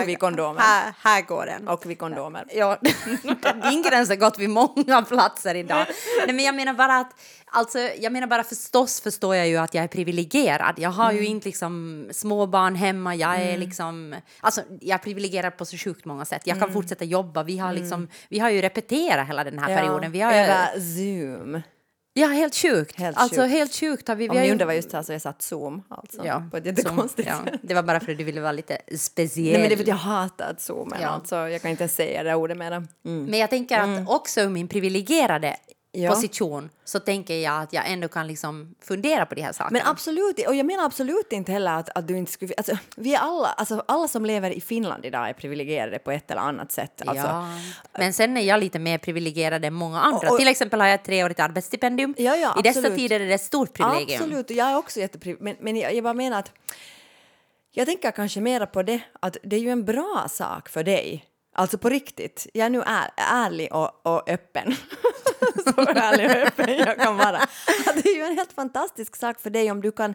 [0.00, 0.60] Och vid kondomer.
[0.60, 1.68] Här, här går den.
[1.68, 2.44] Och vid kondomer.
[2.54, 2.76] Ja,
[3.70, 5.86] din gräns har gått vid många platser idag.
[6.26, 7.10] Nej, men jag menar bara att,
[7.52, 10.74] alltså, jag menar bara förstås förstår jag ju att jag är privilegierad.
[10.78, 15.64] Jag har ju inte liksom småbarn hemma, jag är liksom, alltså jag är privilegierad på
[15.64, 16.42] så sjukt många sätt.
[16.44, 20.12] Jag kan fortsätta jobba, vi har liksom, vi har ju repeterat hela den här perioden.
[20.12, 21.62] Vi har ju, över Zoom.
[22.14, 22.96] ja, helt sjukt.
[22.98, 23.50] Helt alltså sjukt.
[23.52, 24.24] helt sjukt har vi.
[24.24, 26.26] vi Om ni ju- undrar vad just här så jag satt Zoom alltså.
[26.26, 27.60] Ja, på ett jättekonstigt ja, sätt.
[27.62, 29.52] Det var bara för att du ville vara lite speciell.
[29.52, 31.08] Nej men det att jag hatar Zoomen Ja.
[31.08, 31.36] alltså.
[31.36, 32.76] Jag kan inte säga det ordet mera.
[32.76, 33.24] Mm.
[33.24, 35.56] Men jag tänker att också ur min privilegierade
[36.02, 36.10] Ja.
[36.14, 39.78] position så tänker jag att jag ändå kan liksom fundera på de här sakerna.
[39.78, 42.54] Men absolut, och jag menar absolut inte heller att, att du inte skulle...
[42.56, 46.30] Alltså, vi är alla, alltså, alla som lever i Finland idag är privilegierade på ett
[46.30, 47.02] eller annat sätt.
[47.06, 47.46] Alltså, ja.
[47.98, 50.26] Men sen är jag lite mer privilegierad än många andra.
[50.28, 52.14] Och- och- Till exempel har jag ett treårigt arbetsstipendium.
[52.18, 54.22] Ja, ja, I dessa tider är det ett stort privilegium.
[54.22, 55.56] Absolut, och jag är också jätteprivilegierad.
[55.60, 56.52] Men, men jag, jag bara menar att...
[57.72, 61.24] Jag tänker kanske mera på det, att det är ju en bra sak för dig.
[61.54, 62.46] Alltså på riktigt.
[62.54, 64.76] Jag är nu är, ärlig och, och öppen.
[65.74, 67.40] Så ärlig och öppen jag kan vara.
[67.94, 70.14] Det är ju en helt fantastisk sak för dig om du kan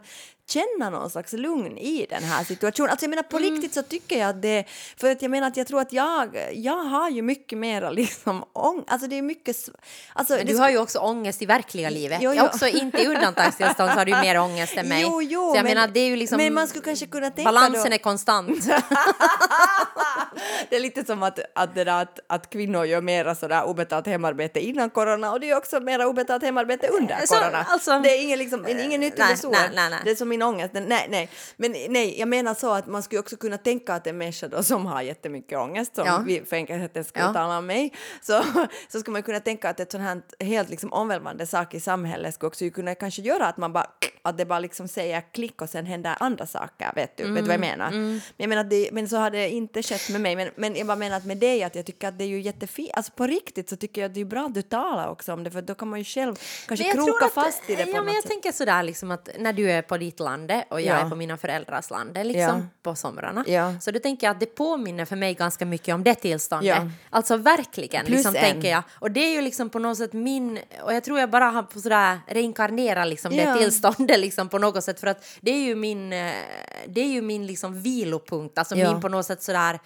[0.51, 2.89] känna någon slags lugn i den här situationen.
[2.91, 3.51] Alltså jag menar på Mm.
[3.53, 4.65] riktigt så tycker jag att det...
[4.97, 8.43] För att jag menar att jag tror att jag, jag har ju mycket mera liksom
[8.53, 8.83] ång...
[8.87, 9.57] Alltså det är mycket...
[10.13, 12.19] Alltså, Men du har ju också ångest i verkliga livet.
[12.21, 12.45] Jo, Jag jo.
[12.45, 15.01] också inte i undantagstillstånd så har du mer ångest än mig.
[15.01, 16.37] Jo, jo, så jag men- menar det är ju liksom...
[16.37, 18.65] men man skulle kanske kunna tänka Balansen då- är konstant.
[20.69, 24.07] det är lite som att, att, det där, att, att kvinnor gör mera sådär obetalt
[24.07, 27.65] hemarbete innan corona och det är också mera obetalt hemarbete under Så, corona.
[27.69, 29.59] alltså- det är ingen, liksom, ingen nytt Nej, solen.
[29.61, 29.99] nej, nej, nej.
[30.05, 30.73] Det är som min ångest.
[30.73, 31.29] Den- Nej, nej.
[31.57, 34.63] Men nej, jag menar så att man skulle också kunna tänka att en människa då
[34.63, 36.23] som har jättemycket ångest, som Ja.
[36.25, 37.33] vi för enkelhetens skull Ja.
[37.33, 38.43] talar om mig, så,
[38.89, 42.33] så skulle man kunna tänka att ett sånt här helt liksom omvälvande sak i samhället
[42.33, 43.87] skulle också kunna kanske göra att man bara
[44.21, 47.41] att det bara liksom säger klick och sen händer andra saker, vet du, vet du
[47.41, 47.91] vad jag Mm, menar?
[47.91, 50.87] Men, jag menar det, men så har det inte skett med mig, men, men jag
[50.87, 53.27] bara menar att med dig att jag tycker att det är ju jättefint, alltså på
[53.27, 55.61] riktigt så tycker jag att det är bra att du talar också om det, för
[55.61, 56.35] då kan man ju själv
[56.67, 58.31] kanske kroka att- fast i det på ja, något men jag sätt.
[58.31, 61.05] tänker sådär liksom att när du är på ditt lande och jag Ja.
[61.05, 62.61] är på mina föräldrars lande liksom Ja.
[62.83, 63.43] på somrarna.
[63.47, 63.73] Ja.
[63.81, 66.67] Så då tänker jag att det påminner för mig ganska mycket om det tillståndet.
[66.67, 66.89] Ja.
[67.09, 68.41] Alltså verkligen, Plus liksom, en.
[68.41, 68.83] tänker jag.
[68.91, 71.79] Och det är ju liksom på något sätt min, och jag tror jag bara har
[71.81, 76.13] sådär reinkarnera liksom det tillståndet liksom på något sätt för att det är ju min,
[76.13, 76.33] eh,
[76.87, 78.91] det är ju min liksom vilopunkt, alltså Ja.
[78.91, 79.79] min på något sätt sådär,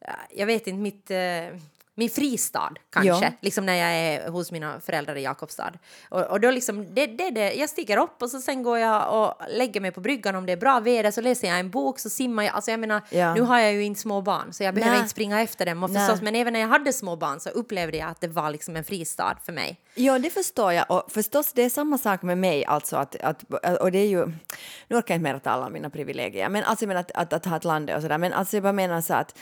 [0.00, 1.60] eh, jag vet inte, mitt eh,
[1.98, 3.32] min fristad kanske, Ja.
[3.40, 5.72] liksom när jag är hos mina föräldrar i Jakobstad.
[6.08, 9.22] Och, och då liksom, det, det, det, jag stiger upp och så sen går jag
[9.24, 11.98] och lägger mig på bryggan om det är bra väder så läser jag en bok
[11.98, 12.54] så simmar jag.
[12.54, 13.34] Alltså jag menar, Ja.
[13.34, 15.00] nu har jag ju inte små barn så jag behöver Nej.
[15.00, 15.82] inte springa efter dem.
[15.82, 18.50] Och förstås, men även när jag hade små barn så upplevde jag att det var
[18.50, 19.80] liksom en fristad för mig.
[19.94, 20.90] Ja, det förstår jag.
[20.90, 22.64] Och förstås, det är samma sak med mig.
[22.64, 23.42] Alltså att, att,
[23.80, 24.26] och det är ju,
[24.88, 27.32] nu orkar jag inte mer tala om mina privilegier, men alltså jag menar att, att,
[27.32, 28.18] att ha ett land och sådär.
[28.18, 29.38] Men alltså jag bara menar så att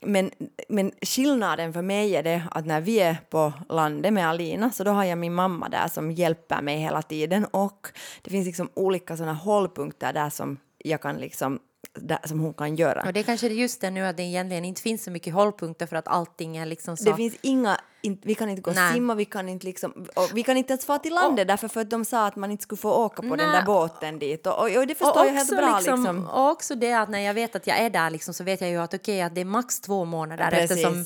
[0.00, 0.30] men,
[0.68, 4.84] men skillnaden för mig är det att när vi är på landet med Alina så
[4.84, 7.44] då har jag min mamma där som hjälper mig hela tiden.
[7.44, 7.88] Och
[8.22, 11.58] det finns liksom olika sådana hållpunkter där som jag kan liksom
[12.02, 13.02] där, som hon kan göra.
[13.06, 15.86] Och det är kanske just det nu att det egentligen inte finns så mycket hållpunkter
[15.86, 17.04] för att allting är liksom så...
[17.04, 20.30] Det finns inga, in, vi kan inte gå och simma, vi kan inte liksom, och
[20.34, 22.62] vi kan inte ens få till landet därför för att de sa att man inte
[22.62, 23.60] skulle få åka på den Nej.
[23.60, 26.28] där båten dit och, och, och det förstår jag helt bra liksom.
[26.28, 28.70] Och också det att när jag vet att jag är där liksom, så vet jag
[28.70, 30.70] ju att okej att det är max två månader Precis.
[30.70, 31.04] eftersom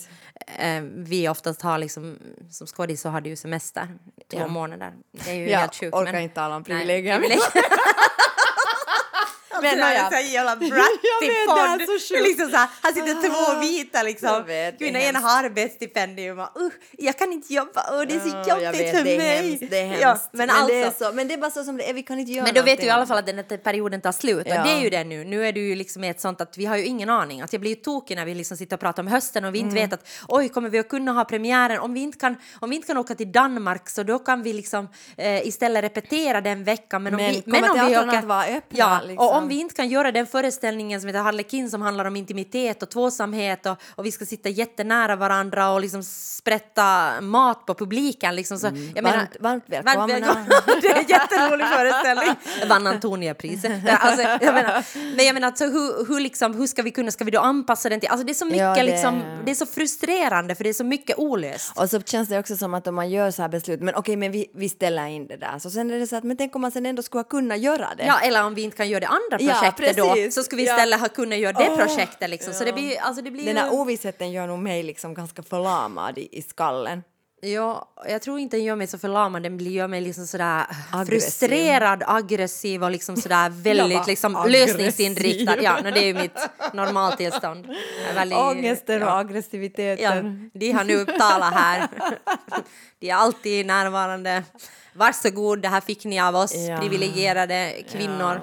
[0.58, 2.18] eh, vi oftast har liksom,
[2.50, 3.86] som skådis så har du ju semester
[4.30, 4.46] två Ja.
[4.46, 4.92] månader.
[5.10, 5.94] Det är ju Jag helt sjukt.
[5.94, 7.20] orkar men- inte tala om Nej, privilegier.
[9.62, 9.92] Men nåja.
[9.92, 10.70] är så här jävla Jag brattig
[11.20, 11.80] vet, det är podd.
[11.80, 12.28] så Det är sjukt.
[12.28, 14.44] liksom så här, här sitter två vita Jag liksom.
[14.78, 18.60] Gud, ena har arbetsstipendium och uh, jag kan inte jobba och det är så Ja,
[18.64, 19.48] jobbigt vet, för det mig.
[19.50, 20.02] Hemskt, det är hemskt.
[20.02, 21.94] Ja, men, men, alltså, det är så, men det är bara så som det är,
[21.94, 24.00] vi kan inte göra men då vet du i alla fall att den här perioden
[24.00, 24.46] tar slut.
[24.46, 24.58] Ja.
[24.60, 25.24] Och det är ju det nu.
[25.24, 27.40] Nu är du ju liksom ett sånt att vi har ju ingen aning.
[27.40, 29.58] Att jag blir ju tokig när vi liksom sitter och pratar om hösten och vi
[29.58, 29.90] inte Mm.
[29.90, 31.78] vet att oj, kommer vi att kunna ha premiären?
[31.78, 34.52] Om vi inte kan, om vi inte kan åka till Danmark så då kan vi
[34.52, 37.02] liksom eh, istället repetera den veckan.
[37.02, 39.26] Men, om Men vi, kommer om vi teatrarna att vara öppna, Ja, liksom?
[39.26, 42.82] och om vi inte kan göra den föreställningen som heter Harlekin som handlar om intimitet
[42.82, 48.36] och tvåsamhet och, och vi ska sitta jättenära varandra och liksom sprätta mat på publiken.
[48.36, 49.26] Liksom, så, jag menar, Mm.
[49.40, 50.06] Varmt- varmt välkomna.
[50.06, 50.46] välkomna.
[50.82, 52.34] det är en jätterolig föreställning.
[52.68, 53.72] Vann Antonia-priset.
[54.00, 54.84] Alltså, jag menar,
[55.16, 57.88] men jag menar, alltså, hur, hur, liksom, hur ska vi kunna, ska vi då anpassa
[57.88, 60.64] den till, alltså det är så mycket Ja, det- liksom, det är så frustrerande för
[60.64, 61.72] det är så mycket olöst.
[61.78, 64.16] Och så känns det också som att om man gör så här beslut, men okej,
[64.16, 65.58] men vi, vi ställer in det där.
[65.58, 67.88] Så sen är det så att, men tänk om man sen ändå skulle kunna göra
[67.96, 68.04] det.
[68.06, 70.34] Ja, eller om vi inte kan göra det andra Ja, projektet då, precis.
[70.34, 70.72] så ska vi Ja.
[70.74, 72.52] istället ha kunnat göra det Åh, projektet liksom.
[72.52, 73.60] Så det blir, alltså det blir Den ju...
[73.62, 77.02] här ovissheten gör nog mig liksom ganska förlamad i, i skallen.
[77.44, 80.64] Ja, jag tror inte den gör mig så förlamad, den blir- gör mig liksom sådär
[80.92, 81.20] Aggressiv.
[81.20, 84.66] frustrerad, aggressiv och liksom sådär väldigt liksom aggressiv.
[84.76, 85.62] lösningsinriktad.
[85.62, 86.38] Ja, no, det är ju mitt
[86.72, 87.66] normaltillstånd.
[88.14, 89.18] Väldigt- Ångesten och ja.
[89.18, 90.04] aggressiviteten.
[90.52, 91.88] Ja, de har nu talat här.
[92.98, 94.42] De är alltid närvarande.
[94.94, 96.78] Varsågod, det här fick ni av oss Ja.
[96.80, 98.40] privilegierade kvinnor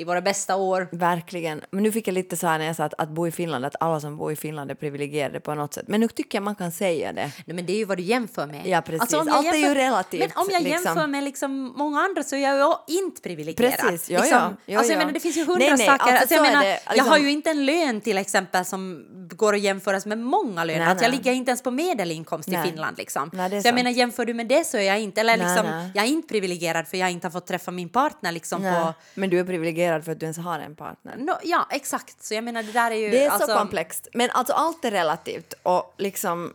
[0.00, 0.88] i våra bästa år.
[0.92, 1.60] Verkligen.
[1.70, 3.64] Men nu fick jag lite så här när jag sa att, att bo i Finland,
[3.64, 5.88] att alla som bor i Finland är privilegierade på något sätt.
[5.88, 7.30] Men nu tycker jag man kan säga det.
[7.46, 8.66] Nej, men det är ju vad du jämför med.
[8.66, 9.12] Ja, precis.
[9.12, 10.84] jag Allt är ju relativt, Men om jag liksom.
[10.84, 13.72] jämför med liksom många andra så är jag ju inte privilegierad.
[13.76, 14.52] Precis, ja, liksom, ja.
[14.66, 14.98] Ja, alltså, jag ja.
[14.98, 16.02] menar, det finns ju hundra Nej, nej, saker.
[16.02, 19.06] alltså, alltså, jag, menar, det, jag liksom- har ju inte en lön till exempel som
[19.36, 20.80] går att jämföras med många löner.
[20.84, 22.56] Nej, Att jag ligger inte ens på medelinkomst i.
[22.64, 22.98] Finland.
[22.98, 23.30] Liksom.
[23.32, 23.74] Nej, så jag sant.
[23.74, 26.88] menar, jämför du med det så är jag inte, eller liksom, jag är inte privilegierad
[26.88, 28.94] för jag inte har fått träffa min partner liksom på...
[29.14, 31.16] Men du är privilegierad för att du ens har en partner.
[31.16, 32.22] No, ja, exakt.
[32.22, 33.10] Så jag menar, det där är ju...
[33.10, 34.08] Det är alltså, så komplext.
[34.14, 36.54] Men alltså allt är relativt och liksom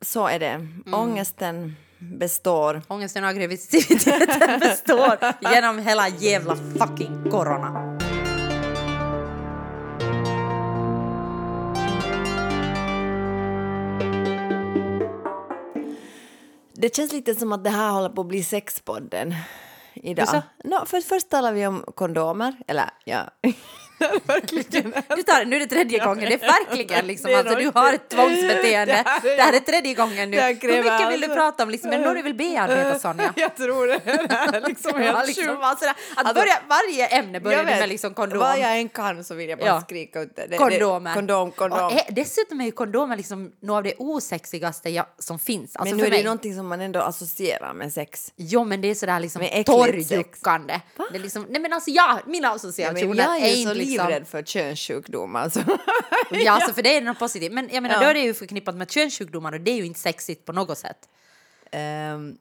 [0.00, 0.46] så är det.
[0.46, 0.94] Mm.
[0.94, 2.82] Ångesten består.
[2.88, 5.18] Ångesten och aggressiviteten består
[5.54, 7.98] genom hela jävla fucking corona.
[16.72, 19.34] Det känns lite som att det här håller på att bli sexpodden
[19.94, 20.42] idag.
[20.64, 23.30] No, för först talar vi om kondomer, eller ja.
[24.26, 24.94] Verkligen.
[25.16, 27.70] Du tar, nu är det tredje gången, det är verkligen liksom, Det är alltså, du
[27.74, 28.92] har ett tvångsbeteende.
[28.94, 30.36] Det här är- Det här är tredje gången nu.
[30.36, 31.70] Det Hur mycket vill du alltså- prata om?
[31.70, 33.32] Liksom, men någon vill bearbeta Sonja.
[33.36, 34.00] Jag tror det.
[34.04, 35.58] Det är liksom Ja, helt liksom, sjukt.
[35.62, 38.38] alltså, att Alltså, börja, varje ämne börjar Jag du med liksom kondom.
[38.38, 39.80] Vad jag än kan så vill jag bara Ja.
[39.80, 40.42] skrika ut det.
[40.42, 40.48] det.
[40.48, 41.14] det- Kondomer.
[41.14, 41.84] Kondom, kondom.
[41.84, 45.76] Och, eh, dessutom är ju kondomer liksom något av det osexigaste jag, som finns.
[45.76, 46.24] Alltså men nu är det mig.
[46.24, 48.32] någonting som man ändå associerar med sex.
[48.36, 50.80] Jo, men det är sådär liksom torrjuckande.
[51.12, 53.74] Det är liksom, nej men alltså ja, mina Ja, associationer men jag är ju inte
[53.90, 54.08] liksom...
[54.08, 55.42] livrädd för könssjukdomar.
[55.42, 55.62] Alltså.
[56.30, 57.52] Ja, alltså för det är något positivt.
[57.52, 58.00] Men jag menar, Ja.
[58.00, 60.78] då är det ju förknippat med könssjukdomar och det är ju inte sexigt på något
[60.78, 60.98] sätt.
[61.72, 62.36] Ehm,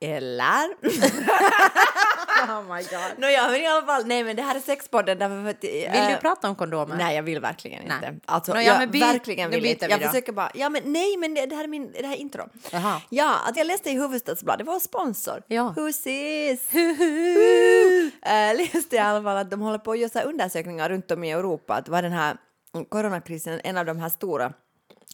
[0.00, 0.68] eller?
[2.48, 3.18] oh my god.
[3.18, 5.64] Nåja, men i alla fall, nej men det här är sexpodden därför för att...
[5.64, 6.96] Vill du prata om kondomer?
[6.96, 7.96] Nej, jag vill verkligen Nej.
[7.96, 8.20] inte.
[8.26, 9.86] Alltså, Nå, ja, jag men by- verkligen vill inte.
[9.86, 10.50] vi Jag försöker bara...
[10.54, 12.48] Ja, men nej, men det, det här är min, det här är intro.
[12.72, 13.00] Jaha.
[13.08, 15.42] Ja, att jag läste i Hufvudstadsbladet, det var sponsor.
[15.46, 15.74] Ja.
[15.76, 16.70] Husis!
[18.26, 21.30] Äh, läste i alla fall att de håller på att göra undersökningar runt om i
[21.32, 21.74] Europa.
[21.74, 22.36] Att var den här
[22.88, 24.52] coronakrisen en av de här stora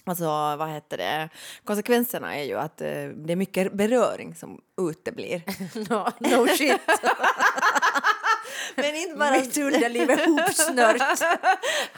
[0.07, 0.25] Alltså,
[0.57, 1.29] vad heter det?
[1.65, 4.61] Konsekvenserna är ju att eh, det är mycket beröring som
[4.91, 5.43] uteblir.
[5.91, 6.81] no, no shit.
[8.75, 9.31] Men inte bara...
[9.31, 10.97] Mitt underliv är hopsnört.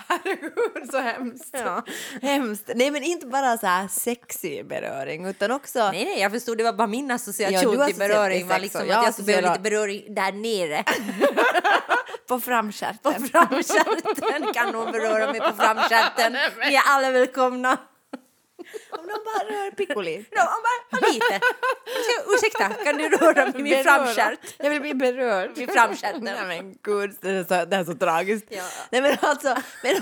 [0.09, 1.51] Herregud, så hemskt.
[1.53, 1.83] Ja.
[2.23, 2.71] hemskt.
[2.75, 5.91] Nej, men inte bara så här sexig beröring, utan också...
[5.91, 6.59] Nej, nej, jag förstod.
[6.59, 8.49] Det var bara min Ja, association du till beröring.
[8.49, 10.85] var liksom och att jag jag skulle behöva lite beröring där nere.
[12.29, 13.13] På framstjärten.
[13.13, 16.33] På framstjärten kan någon beröra mig på framstjärten.
[16.69, 17.79] Ni är alla välkomna.
[18.91, 20.25] Om de bara rör piccoli.
[20.31, 20.49] Ja,
[20.91, 21.41] bara lite.
[22.27, 24.39] Ursäkta, Ursäkta, kan du röra min framstjärt?
[24.59, 25.51] Jag vill bli berörd.
[25.55, 26.25] Vid framstjärten.
[26.25, 28.47] Nej men gud, det är så, det är så tragiskt.
[28.49, 28.63] Ja.
[28.91, 29.97] Nej men alltså, men,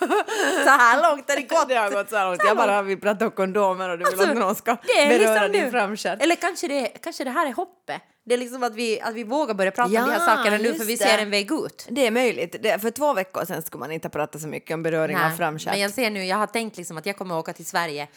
[0.64, 1.68] Så här långt har det gått.
[1.68, 2.42] det har gått så här långt.
[2.44, 5.52] Jag bara vill prata om kondomer och du vill Alltså, att någon ska beröra liksom
[5.52, 6.22] din framstjärt.
[6.22, 8.02] Eller kanske det, kanske det här är hoppet.
[8.24, 10.56] Det är liksom att vi, att vi vågar börja prata Ja, om de här sakerna
[10.58, 11.86] nu för vi ser en väg ut.
[11.90, 12.56] Det är möjligt.
[12.62, 15.72] Det, för två veckor sedan skulle man inte prata så mycket om beröring av framstjärt.
[15.72, 18.08] men jag ser nu, jag har tänkt liksom att jag kommer åka till Sverige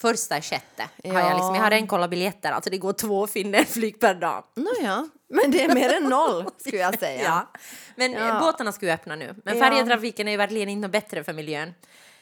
[0.00, 0.82] första sjätte.
[0.82, 1.20] Har Ja.
[1.20, 4.44] jag, liksom, jag har redan kollat biljetter, alltså det går två Finnair-flyg per dag.
[4.54, 7.22] Nåja, men det är mer än noll skulle jag säga.
[7.24, 7.50] Ja.
[7.96, 8.28] Men Ja.
[8.28, 9.34] eh, båtarna ska ju öppna nu.
[9.44, 9.64] Men Ja.
[9.68, 11.74] färjetrafiken är ju verkligen inte bättre för miljön.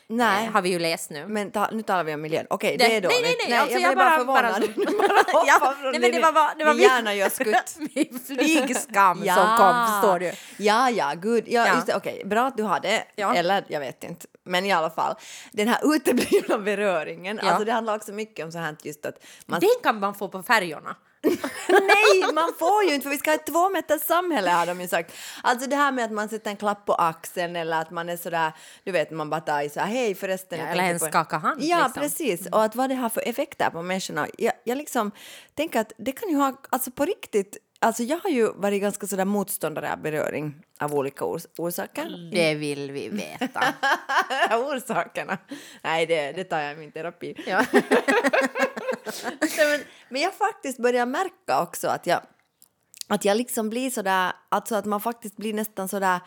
[0.08, 1.26] Nej, Eh, Har vi ju läst nu.
[1.26, 2.46] men ta, nu talar vi om miljön.
[2.50, 3.20] Okej, Det- det är nej, dåligt.
[3.22, 4.98] nej, nej, alltså jag jag blev bara, bara- förvånad.
[4.98, 7.76] bara Ja, nej, men det var det var min- hjärna gör skutt.
[7.94, 10.32] Min flygskam som kom, förstår du.
[10.64, 11.44] Ja, ja, gud.
[11.46, 11.96] Ja, Ja.
[11.96, 12.22] Okej.
[12.24, 13.04] Bra att du har det.
[13.16, 13.34] Ja.
[13.34, 14.26] Eller jag vet inte.
[14.44, 15.14] Men i alla fall,
[15.52, 17.40] den här uteblivna beröringen.
[17.42, 17.48] Ja.
[17.48, 19.14] Alltså det handlar också mycket om så här just att
[19.46, 19.60] man...
[19.60, 20.96] Den kan man få på färjorna.
[21.68, 24.80] Nej, man får ju inte för vi ska ha ett två meters samhälle har de
[24.80, 25.12] ju sagt.
[25.42, 28.16] Alltså det här med att man sätter en klapp på axeln eller att man är
[28.16, 28.52] sådär,
[28.84, 30.58] du vet man bara tar i så här, hej förresten.
[30.58, 32.02] Ja, eller ens på- skaka hand, Ja, liksom.
[32.02, 32.46] precis.
[32.46, 34.26] Och att vad det har för effekter på människorna.
[34.38, 35.10] Jag, jag liksom
[35.54, 39.06] tänker att det kan ju ha, alltså på riktigt, alltså jag har ju varit ganska
[39.06, 42.30] sådär motståndare av beröring av olika ors orsaker.
[42.32, 43.60] Det vill vi veta.
[44.56, 45.38] Orsakerna?
[45.82, 47.34] Nej, det, det tar jag i min terapi.
[47.46, 47.64] Ja.
[49.56, 52.20] Men, men jag faktiskt börjar märka också att jag,
[53.08, 56.20] att jag liksom blir sådär, alltså att man faktiskt blir nästan sådär...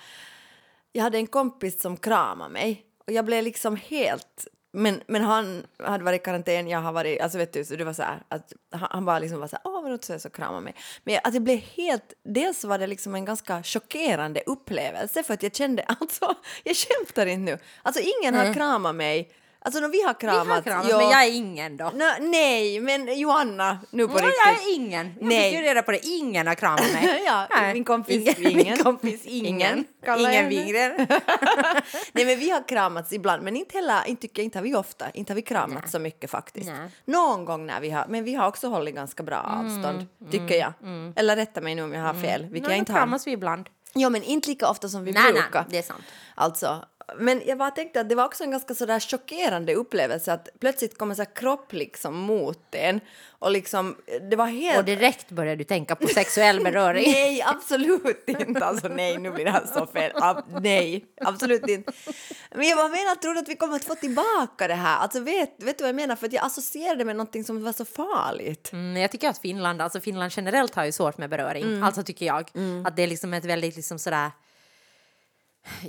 [0.91, 4.47] Jag hade en kompis som kramade mig och jag blev liksom helt...
[4.77, 7.21] Men, men han hade varit i karantän, jag har varit...
[7.21, 9.55] Alltså vet du, så det var så här, att han, han bara liksom var så
[9.55, 10.75] här, åh vad roligt så det så kramade mig.
[11.03, 12.13] Men att jag blev helt...
[12.23, 17.25] Dels var det liksom en ganska chockerande upplevelse för att jag kände, alltså, jag skämtar
[17.25, 17.59] inte nu.
[17.81, 19.31] Alltså ingen har kramat mig.
[19.67, 20.63] Alltså när vi har Vi har kramat...
[20.63, 20.97] kramat, ja.
[20.97, 21.91] men jag är ingen då.
[21.95, 24.39] Nå, nej, men Johanna, nu på Nej, riktigt.
[24.45, 25.13] jag är ingen.
[25.19, 25.51] Jag Nej.
[25.51, 26.05] fick ju reda på det.
[26.07, 27.23] Ingen har kramat mig.
[27.25, 27.73] Ja, Nej.
[27.73, 28.57] min kompis ingen.
[28.57, 29.85] Min kompis ingen.
[30.17, 30.49] Ingen.
[30.49, 30.91] Wingren.
[32.11, 34.75] Nej, men vi har kramats ibland, men inte heller, inte tycker jag, inte har vi
[34.75, 35.91] ofta, inte har vi kramats Nej.
[35.91, 36.67] så mycket faktiskt.
[36.69, 36.89] Nej.
[37.05, 40.73] Någon gång när vi har, men vi har också hållit ganska bra avstånd, tycker jag.
[41.15, 42.99] Eller rätta mig nu om jag har fel, vilket Nå, jag inte har.
[42.99, 43.69] kramas vi ibland.
[43.93, 45.65] Ja, men inte lika ofta som vi Nej, nej, brukar.
[45.69, 46.03] det är sant.
[46.35, 46.83] Alltså,
[47.15, 50.97] men jag bara tänkte att det var också en ganska sådär chockerande upplevelse att plötsligt
[50.97, 52.99] kommer så här kropp liksom mot en
[53.39, 53.95] och liksom,
[54.29, 54.79] det var helt...
[54.79, 57.03] Och direkt börjar du tänka på sexuell beröring.
[57.11, 58.65] Nej, absolut inte.
[58.65, 60.11] Alltså nej, nu blir det här så fel.
[60.15, 61.91] Ab nej, absolut inte.
[62.55, 64.97] Men jag bara menar, tror du att vi kommer att få tillbaka det här?
[64.97, 66.15] Alltså vet, vet du vad jag menar?
[66.15, 68.73] För att jag associerar det med någonting som var så farligt.
[68.73, 71.63] Mm, jag tycker att Finland, alltså Finland generellt har ju svårt med beröring.
[71.63, 71.83] Mm.
[71.83, 72.51] Alltså tycker jag.
[72.85, 74.31] Att det är liksom ett väldigt liksom sådär...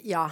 [0.02, 0.30] Ja.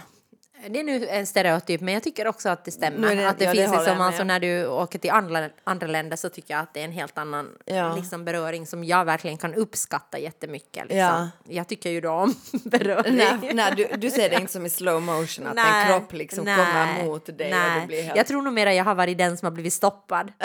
[0.69, 3.15] Det är nu en stereotyp, men jag tycker också att det stämmer.
[3.17, 5.87] Det- att det ja, det finns jag liksom, alltså när du åker till andra, andra
[5.87, 7.97] länder så tycker jag att det är en helt annan Ja.
[7.97, 10.83] liksom, beröring som jag verkligen kan uppskatta jättemycket.
[10.85, 10.99] Liksom.
[10.99, 11.29] Ja.
[11.49, 13.17] Jag tycker ju då om beröring.
[13.17, 16.45] Nej, nej du, du ser det inte som i slow motion, att en kropp liksom
[16.45, 17.75] nej, kommer mot dig nej.
[17.75, 18.17] och du blir helt...
[18.17, 20.33] Jag tror nog mer att jag har varit den som har blivit stoppad.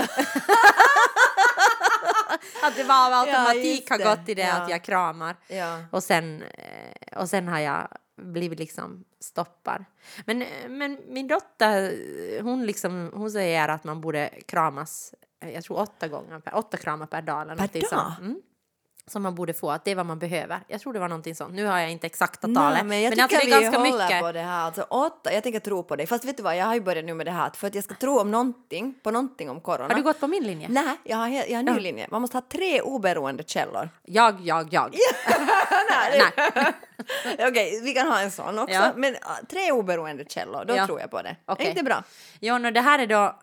[2.64, 4.04] att det var av automatik just har det.
[4.04, 4.54] gått i det Ja.
[4.54, 5.36] att jag kramar.
[5.48, 5.80] Ja.
[5.92, 7.88] Och, sen, eh, och sen har jag
[8.22, 9.86] blivit liksom stoppad.
[10.26, 15.80] Men, men min dotter, hon, liksom, hon säger att man borde kramas, eh, jag tror
[15.80, 17.42] åtta gånger, åtta kramar per dag.
[17.42, 18.14] Eller Per dag?
[18.20, 18.42] Mm.
[19.08, 20.60] Som man borde få, att det är vad man behöver.
[20.68, 21.54] Jag tror det var någonting sånt.
[21.54, 22.86] Nu har jag inte exakta talet.
[22.86, 24.22] men jag men tycker alltså det är vi ganska håller mycket.
[24.22, 24.66] på det här.
[24.66, 26.08] Alltså, åtta, jag tänker tro på dig.
[26.08, 27.84] Fast vet du vad, jag har ju börjat nu med det här för att jag
[27.84, 29.88] ska tro om någonting, på någonting om corona.
[29.88, 30.68] Har du gått på min linje?
[30.70, 31.80] Nej, jag har, jag har en ny Ja.
[31.80, 32.08] linje.
[32.12, 33.90] Man måste ha tre oberoende källor.
[34.06, 34.96] Jag, jag, jag.
[35.90, 36.22] Nej,
[36.56, 36.74] Nej.
[37.50, 38.76] Okej, vi kan ha en sån också.
[38.76, 38.92] Ja.
[38.96, 39.16] Men
[39.50, 40.86] tre oberoende källor, då Ja.
[40.86, 41.36] tror jag på det.
[41.46, 41.66] Okej.
[41.66, 42.04] Är inte bra?
[42.40, 43.36] Ja, no, det här är då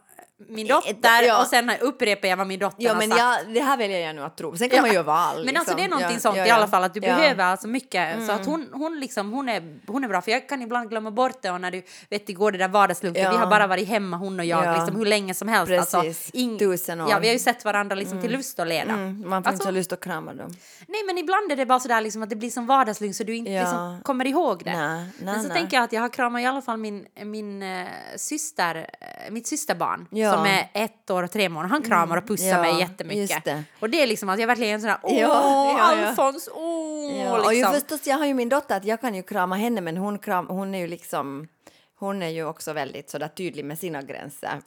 [0.48, 1.40] min dotter Ja.
[1.40, 3.20] och sen upprepar jag vad min dotter Ja, har men sagt.
[3.46, 4.57] jag, det här väljer jag nu att tro.
[4.57, 5.90] Sen kan man ju vara all, Men alltså det är liksom.
[6.01, 6.55] någonting Ja, sånt ja, i ja.
[6.55, 7.07] alla fall att du Ja.
[7.07, 7.20] Mm.
[7.20, 10.48] behöver alltså mycket så att hon, hon liksom hon är, hon är bra för jag
[10.48, 13.31] kan ibland glömma bort det och när du vet igår det där vardagslunken Ja.
[13.31, 14.77] vi har bara varit hemma hon och jag Ja.
[14.77, 15.94] liksom hur länge som helst Precis.
[15.94, 17.11] alltså Tusen år.
[17.11, 19.48] ja vi har ju sett varandra liksom till lust och leda Mm, man får inte
[19.48, 20.51] Alltså, ha lust att krama dem.
[20.88, 23.37] nej men ibland är det bara sådär liksom att det blir som vardagslugn så du
[23.37, 23.61] inte Ja.
[23.62, 25.57] liksom kommer ihåg det Nej, nej, men så nej.
[25.59, 28.87] tänker jag att jag har kramat i alla fall min, min äh, syster,
[29.31, 30.35] mitt systerbarn Ja.
[30.35, 33.64] som är ett år och tre månader han kramar och pussar Ja, mig jättemycket det.
[33.81, 35.79] och det är liksom att jag verkligen är sådär åh Ja.
[35.81, 36.88] Alfons åh
[37.25, 37.75] Ja, och ju liksom.
[37.75, 40.47] förstås, jag har ju min dotter att jag kan ju krama henne men hon, kram,
[40.47, 41.49] hon är ju liksom
[41.99, 44.61] hon är ju också väldigt sådär tydlig med sina gränser.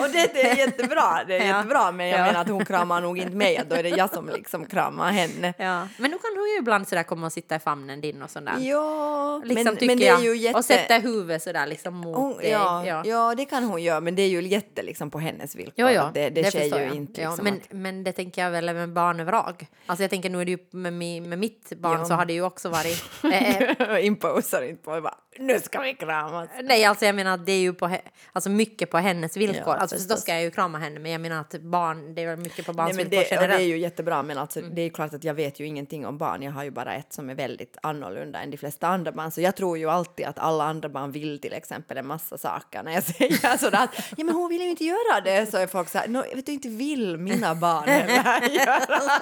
[0.00, 1.56] och det, det är jättebra, det är Ja.
[1.56, 2.24] jättebra men jag Ja.
[2.24, 5.54] menar att hon kramar nog inte mig, då är det jag som liksom kramar henne.
[5.58, 8.30] Ja, men nu kan hon ju ibland sådär komma och sitta i famnen din och
[8.30, 8.54] sådär.
[8.58, 10.58] Ja, liksom, men, men det är ju jätte...
[10.58, 12.50] Och sätta huvudet sådär liksom mot Hon, dig.
[12.50, 13.02] ja, ja.
[13.06, 13.34] ja.
[13.34, 15.74] det kan hon göra, men det är ju jätte liksom på hennes villkor.
[15.76, 16.94] Jo, jo, det, det, sker förstår ju jag.
[16.94, 17.20] inte.
[17.20, 19.66] ja, Liksom men, att, men det tänker jag väl med barn överlag.
[19.86, 22.04] Alltså jag tänker nu är det ju med, med mitt barn Ja.
[22.04, 23.04] så har det ju också varit...
[23.32, 24.90] Eh, imposar inte på
[25.38, 26.48] bara, nu ska vi kramas.
[26.62, 27.96] nej, alltså jag menar att det är ju på,
[28.32, 29.62] alltså mycket på hennes villkor.
[29.66, 30.16] Ja, alltså förstås.
[30.16, 32.72] då ska jag ju krama henne, men jag menar att barn, det är mycket på
[32.72, 33.70] barns Nej, men villkor det, och det är generellt.
[33.70, 34.74] ju jättebra, men alltså, Mm.
[34.74, 36.42] det är ju klart att jag vet ju ingenting om barn.
[36.42, 39.30] Jag har ju bara ett som är väldigt annorlunda än de flesta andra barn.
[39.30, 42.82] Så jag tror ju alltid att alla andra barn vill till exempel en massa saker.
[42.82, 45.66] När jag säger sådär att ja, men hon vill ju inte göra det, så är
[45.66, 48.78] folk så här, no, vet du inte vill mina barn heller göra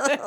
[0.08, 0.18] det.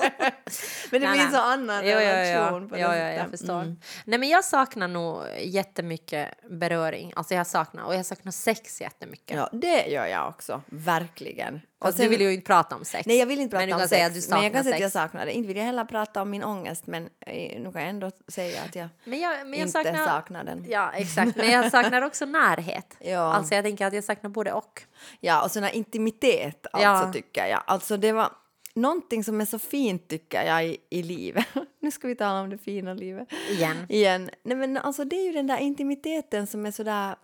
[0.91, 1.32] Men det blir nej.
[1.32, 3.62] så annan Jo, jo, relation på Jo, det jo, jag förstår.
[3.62, 3.78] Mm.
[4.06, 5.21] Nej, men jag saknar nog
[5.54, 7.13] jättemycket beröring.
[7.16, 9.38] Alltså jag saknar, och jag saknar sex jättemycket.
[9.38, 11.62] Ja, det gör jag också, verkligen.
[11.80, 13.06] Och Fast du vill ju inte prata om sex.
[13.06, 14.63] Nej, jag vill inte men prata du om sex, säga att du men jag kan
[14.63, 15.32] säga att jag saknar det.
[15.32, 18.62] Inte vill jag heller prata om min ångest, men eh, nu kan jag ändå säga
[18.63, 20.66] att jag Men jag, men jag inte saknar, saknar den.
[20.70, 21.36] Ja, exakt.
[21.36, 22.98] Men jag saknar också närhet.
[23.06, 23.34] Ja.
[23.34, 24.82] Alltså jag tänker att jag saknar både och.
[25.20, 27.13] Ja, och sån här intimitet alltså Ja.
[27.13, 27.63] tycker jag.
[27.68, 28.30] Alltså det var
[28.76, 31.46] någonting som är så fint tycker jag i, i livet.
[31.80, 33.28] nu ska vi tala om det fina livet.
[33.52, 33.86] Igen.
[33.90, 34.30] Igen.
[34.44, 37.16] Nej men alltså det är ju den där intimiteten som är sådär,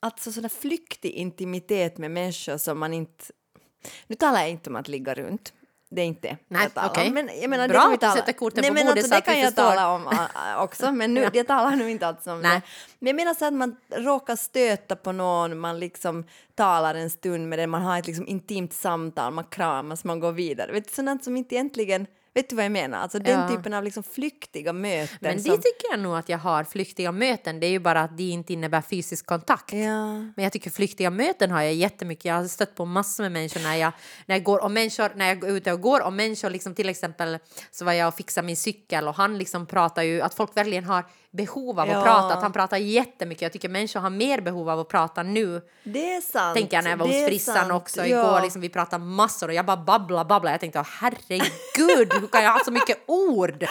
[0.00, 3.24] alltså sådär flyktig intimitet med människor som man inte,
[4.06, 5.52] nu talar jag inte om att ligga runt.
[5.94, 7.08] Det är inte det Nej, jag talar okej.
[7.08, 7.14] om.
[7.14, 9.08] Men jag menar, Bra det kan vi tala- sätter korten Nej, på men bordet alltså,
[9.08, 11.90] så det att vi kan jag tala om äh, också, men nu, jag talar nu
[11.90, 12.54] inte alls om Nej.
[12.56, 12.62] det.
[12.98, 16.24] Men jag menar så att man råkar stöta på någon, man liksom
[16.54, 20.32] talar en stund med den, man har ett liksom intimt samtal, man kramas, man går
[20.32, 20.72] vidare.
[20.72, 22.98] Vet du, sådant som inte egentligen, vet du vad jag menar?
[22.98, 23.48] Alltså den Ja.
[23.48, 25.16] typen av liksom flyktiga möten.
[25.20, 27.60] Men det som, tycker jag nog att jag har flyktiga möten.
[27.60, 29.72] Det är ju bara att de inte innebär fysisk kontakt.
[29.72, 30.06] Ja.
[30.12, 32.24] Men jag tycker flyktiga möten har jag jättemycket.
[32.24, 33.92] Jag har stött på massor med människor när jag,
[34.26, 36.88] när jag går och människor, när jag är ute och går och människor liksom till
[36.88, 37.38] exempel
[37.70, 40.84] så var jag och fixade min cykel och han liksom pratar ju att folk verkligen
[40.84, 41.98] har behov av Ja.
[41.98, 42.34] att prata.
[42.34, 43.42] Att han pratar jättemycket.
[43.42, 45.62] Jag tycker människor har mer behov av att prata nu.
[45.84, 46.56] Det är sant.
[46.56, 48.06] Tänker jag när jag var hos frissan också Ja.
[48.06, 48.40] igår.
[48.42, 50.50] Liksom, vi pratade massor och jag bara babbla babbla.
[50.50, 53.64] Jag tänkte, herregud, hur kan jag ha så mycket ord?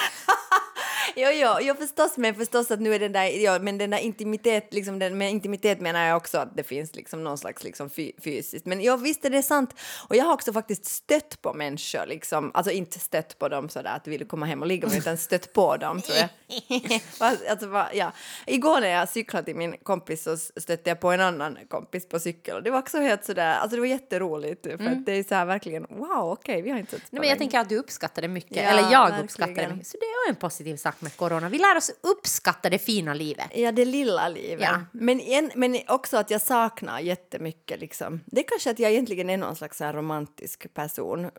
[1.15, 3.97] Jo, jo, jo, förstås, men förstås att nu är den där, ja, men den där
[3.97, 7.89] intimitet, liksom den, med intimitet menar jag också att det finns liksom någon slags liksom
[7.89, 8.65] fy, fysiskt.
[8.65, 9.75] Men visst är det sant.
[10.07, 13.95] Och jag har också faktiskt stött på människor, liksom, alltså inte stött på dem sådär
[13.95, 16.29] att vill komma hem och ligga med, utan stött på dem tror jag.
[17.19, 18.11] Alltså, ja.
[18.45, 22.19] Igår när jag cyklade till min kompis så stötte jag på en annan kompis på
[22.19, 25.23] cykel och det var också helt sådär, alltså det var jätteroligt för att det är
[25.23, 27.77] så här verkligen, wow, okej, vi har inte sett Nej, men jag tänker att du
[27.77, 28.57] uppskattar det mycket.
[28.57, 29.23] Ja, Eller jag verkligen.
[29.23, 29.87] uppskattar det mycket.
[29.87, 31.49] Så det är en positiv sak med corona.
[31.49, 33.45] Vi lär oss uppskatta det fina livet.
[33.55, 34.67] Ja, det lilla livet.
[34.71, 34.81] Ja.
[34.91, 37.79] Men, en, men också att jag saknar jättemycket.
[37.79, 38.19] Liksom.
[38.25, 41.23] Det är kanske att jag egentligen är någon slags så romantisk person.
[41.23, 41.29] Ja,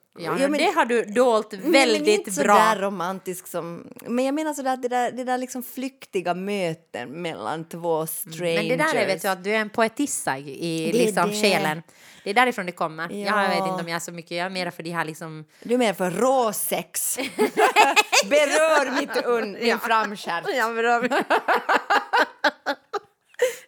[0.40, 2.54] Jo, men- det har du dolt Nej, men väldigt inte så bra.
[2.54, 3.86] där romantisk som...
[4.06, 8.40] Men jag menar sådär det där, det där liksom flyktiga möten mellan två strangers.
[8.58, 10.42] Men det där är vet du att du är en poetissa i
[10.92, 11.40] Det är liksom det.
[11.42, 11.82] själen.
[12.24, 13.10] Det är därifrån det kommer.
[13.12, 13.42] Ja.
[13.42, 15.44] Jag vet inte om jag är så mycket, jag är mera för de här liksom...
[15.62, 17.18] Du är mer för råsex.
[18.30, 20.44] Berör mitt un, min framskärm.
[20.56, 21.10] Jag berör mig.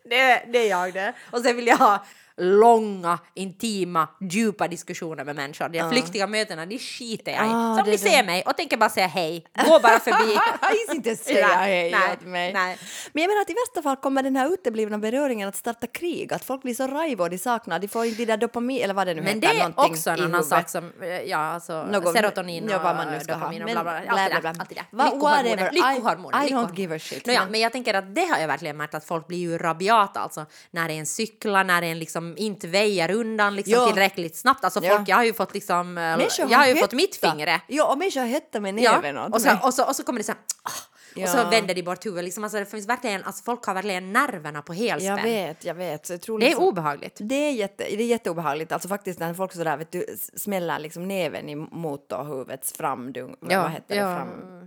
[0.04, 1.12] det, det är jag det.
[1.30, 2.04] Och sen vill jag ha
[2.36, 5.68] långa, intima, djupa diskussioner med människor.
[5.68, 7.48] De här flyktiga mötena, de skiter jag i.
[7.50, 7.98] Ah, Så om det ni är det.
[7.98, 10.38] ser mig och tänker bara säga hej, gå bara förbi.
[10.86, 12.52] Jag inte säga hej nej, åt mig.
[12.52, 12.78] nej.
[13.12, 16.32] Men jag menar att i värsta fall kommer den här uteblivna beröringen att starta krig.
[16.32, 18.94] Att folk blir så rajva och de saknar, de får inte de där dopamin eller
[18.94, 19.54] vad det nu Men heter.
[19.54, 22.96] det är också en annan sak som, eh, ja alltså Någon- serotonin ja, och vad
[22.96, 23.68] man nu ska dopamin ha.
[23.68, 24.40] och bla bla, Men bla, allt det bla, där.
[24.40, 24.60] bla, bla.
[24.60, 24.84] Allt det där.
[24.90, 25.72] Va- Lyckohormoner, whatever.
[25.72, 26.78] I- lyckohormoner, I don't lyckohormoner.
[26.80, 27.26] give a shit.
[27.26, 29.58] Nåja, Men- men jag tänker att det har jag verkligen märkt att folk blir ju
[29.58, 33.86] rabiata alltså när en cyklar, när en liksom inte väjer undan liksom Ja.
[33.86, 34.64] tillräckligt snabbt.
[34.64, 34.96] Alltså Ja.
[34.96, 36.86] folk, jag har ju fått liksom, eh, Människor jag har ju hetta.
[36.86, 37.60] fått mitt fingre.
[37.68, 39.58] Ja, och människor har hetta med näven åt och, så, mig.
[39.62, 41.50] och, så, och så kommer det så här, "Ah, och så Ja.
[41.50, 42.24] vänder de bort huvudet.
[42.24, 45.16] Liksom, alltså, det finns verkligen, alltså, folk har verkligen nerverna på helspänn.
[45.16, 46.10] Jag vet, jag vet.
[46.10, 47.16] Jag tror Det är liksom- obehagligt.
[47.20, 48.72] Det är, jätte, det är jätteobehagligt.
[48.72, 53.36] Alltså faktiskt när folk sådär, vet du, smäller liksom näven emot då huvudets framdung...
[53.48, 54.08] Ja, vad heter ja.
[54.08, 54.14] det?
[54.16, 54.63] Framstjärt.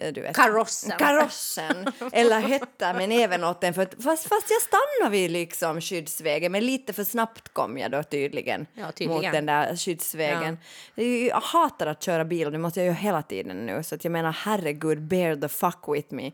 [0.00, 0.36] Eh, Du vet.
[0.36, 0.98] Karossen.
[0.98, 1.92] Karossen.
[2.12, 3.74] Eller hötta med näven åt den.
[3.74, 8.02] För fast, fast jag stannar vid liksom skyddsvägen, men lite för snabbt kom jag då
[8.02, 9.22] tydligen, Ja, tydligen.
[9.22, 10.58] mot den där skyddsvägen.
[10.94, 13.82] Ju- Jag hatar att köra bil och det måste jag göra hela tiden nu.
[13.82, 16.32] Så att jag menar herregud, bear the fuck with me.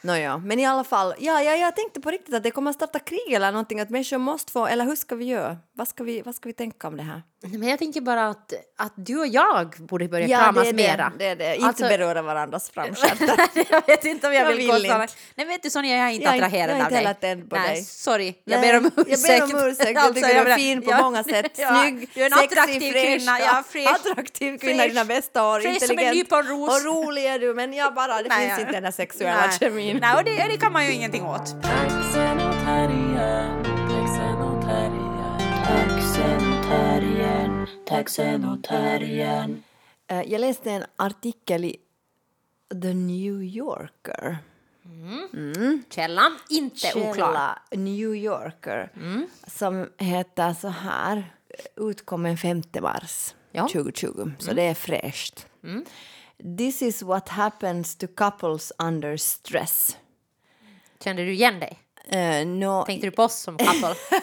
[0.00, 2.76] Nåja, men i alla fall, ja, ja, jag tänkte på riktigt att det kommer att
[2.76, 5.58] starta krig eller någonting, att människor måste få, eller hur ska vi göra?
[5.72, 7.22] Vad ska vi, vad ska vi tänka om det här?
[7.46, 10.68] Nej, Men jag tänker bara att, att du och jag borde börja Ja, kramas det
[10.68, 11.12] är mera.
[11.18, 11.54] det, det, är det.
[11.54, 13.36] Inte Alltså- beröra varandras framstjärtar.
[13.70, 15.06] jag vet inte om jag, Jag vill, vill gå.
[15.34, 17.48] Nej vet du Sonja, jag är inte Jag attraherad jag är av dig.
[17.48, 17.84] på Nej, dig.
[17.84, 18.34] sorry.
[18.44, 19.42] Jag Nej, ber om jag ber ursäkt.
[19.54, 19.90] om ursäkt.
[19.94, 21.52] Jag tycker du är fin på ja, många sätt.
[21.56, 23.40] ja, Snygg, Du är en attraktiv fräsch, kvinna.
[23.40, 23.88] Ja, fräsch.
[23.94, 25.60] Attraktiv kvinna i dina bästa år.
[25.60, 26.68] Fräsch som en nyponros.
[26.70, 27.54] och rolig är du.
[27.54, 28.60] Men jag bara, det Nej, finns ja.
[28.60, 29.98] inte den där sexuella kemin.
[30.00, 31.54] Nej, och det, det kan man ju ingenting åt.
[37.86, 39.62] Taxen och terriern.
[40.06, 41.76] Eh, Jag läste en artikel i
[42.82, 44.38] The New Yorker.
[45.90, 47.14] Källan, inte oklar.
[47.14, 48.90] Källa New Yorker.
[49.46, 51.34] Som heter så här.
[51.76, 53.68] Utkom den 5 mars Ja.
[53.68, 54.30] 2020.
[54.38, 55.46] Så det är fräscht.
[56.58, 59.96] This is what happens to couples under stress.
[61.00, 61.78] Kände du igen dig?
[62.12, 63.94] Uh, no, Tänkte du på oss som couple?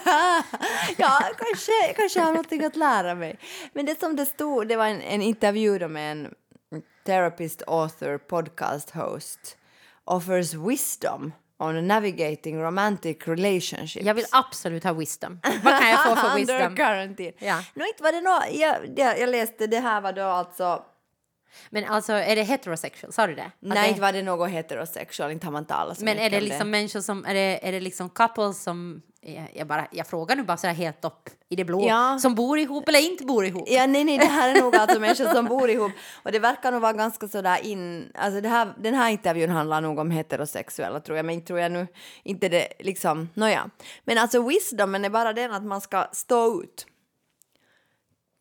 [0.97, 3.39] ja, kanske, kanske har någonting att lära mig.
[3.73, 6.33] Men det som det stod, det var en, en intervju då med en
[7.05, 9.57] therapist, author, podcast host
[10.05, 14.05] offers wisdom on navigating romantic relationships.
[14.05, 15.39] Jag vill absolut ha wisdom.
[15.63, 16.75] Vad kan jag få för Under wisdom?
[16.75, 17.33] quarantine.
[17.39, 17.63] Ja.
[17.73, 20.83] Nå, inte var det nå, jag, jag, jag läste, det här var då alltså,
[21.69, 23.13] Men alltså, är det heterosexual?
[23.13, 23.43] Sa du det?
[23.43, 26.29] Att nej det- inte var det något heterosexual, inte har man talat så Men är
[26.29, 29.87] det om liksom människor som, är det, är det liksom couples som, jag, jag, bara,
[29.91, 32.19] jag frågar nu bara så här helt upp i det blå, Ja.
[32.21, 33.67] som bor ihop eller inte bor ihop?
[33.69, 35.91] Ja, nej, nej, det här är nog alltså människor som bor ihop.
[36.23, 38.11] Och det verkar nog vara ganska sådär in...
[38.15, 41.59] Alltså det här, den här intervjun handlar nog om heterosexuella tror jag, men inte tror
[41.59, 41.87] jag nu
[42.23, 43.29] inte det liksom...
[43.33, 43.69] Nåja.
[44.03, 46.85] Men alltså wisdomen är bara den att man ska stå ut.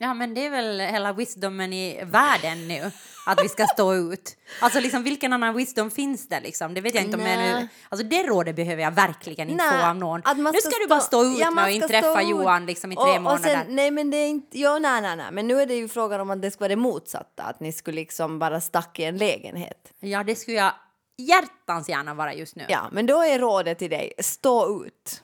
[0.03, 2.90] Ja, men det är väl hela wisdomen i världen nu,
[3.26, 4.36] att vi ska stå ut.
[4.61, 6.74] Alltså liksom vilken annan wisdom finns det liksom?
[6.74, 7.68] Det vet jag inte om nu...
[7.88, 10.20] Alltså det rådet behöver jag verkligen inte Nej, få av någon.
[10.24, 12.22] att man Nu ska du bara stå ut ja, med och ska inte träffa.
[12.22, 13.42] Johan liksom i tre och, och månader.
[13.42, 14.59] sen, nej, men det är inte...
[14.59, 15.26] Jo, nej, nej, nej.
[15.32, 17.42] Men nu är det ju frågan om att det ska vara det motsatta.
[17.42, 19.92] Att ni skulle liksom bara stack i en lägenhet.
[20.01, 20.72] Ja, det skulle jag
[21.18, 22.64] hjärtans gärna vara just nu.
[22.68, 25.22] Ja, men då är rådet till dig, stå ut.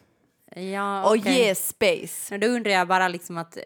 [0.54, 1.38] Ja, Och okej.
[1.38, 2.26] ge space.
[2.30, 3.58] Men Då undrar jag bara liksom att,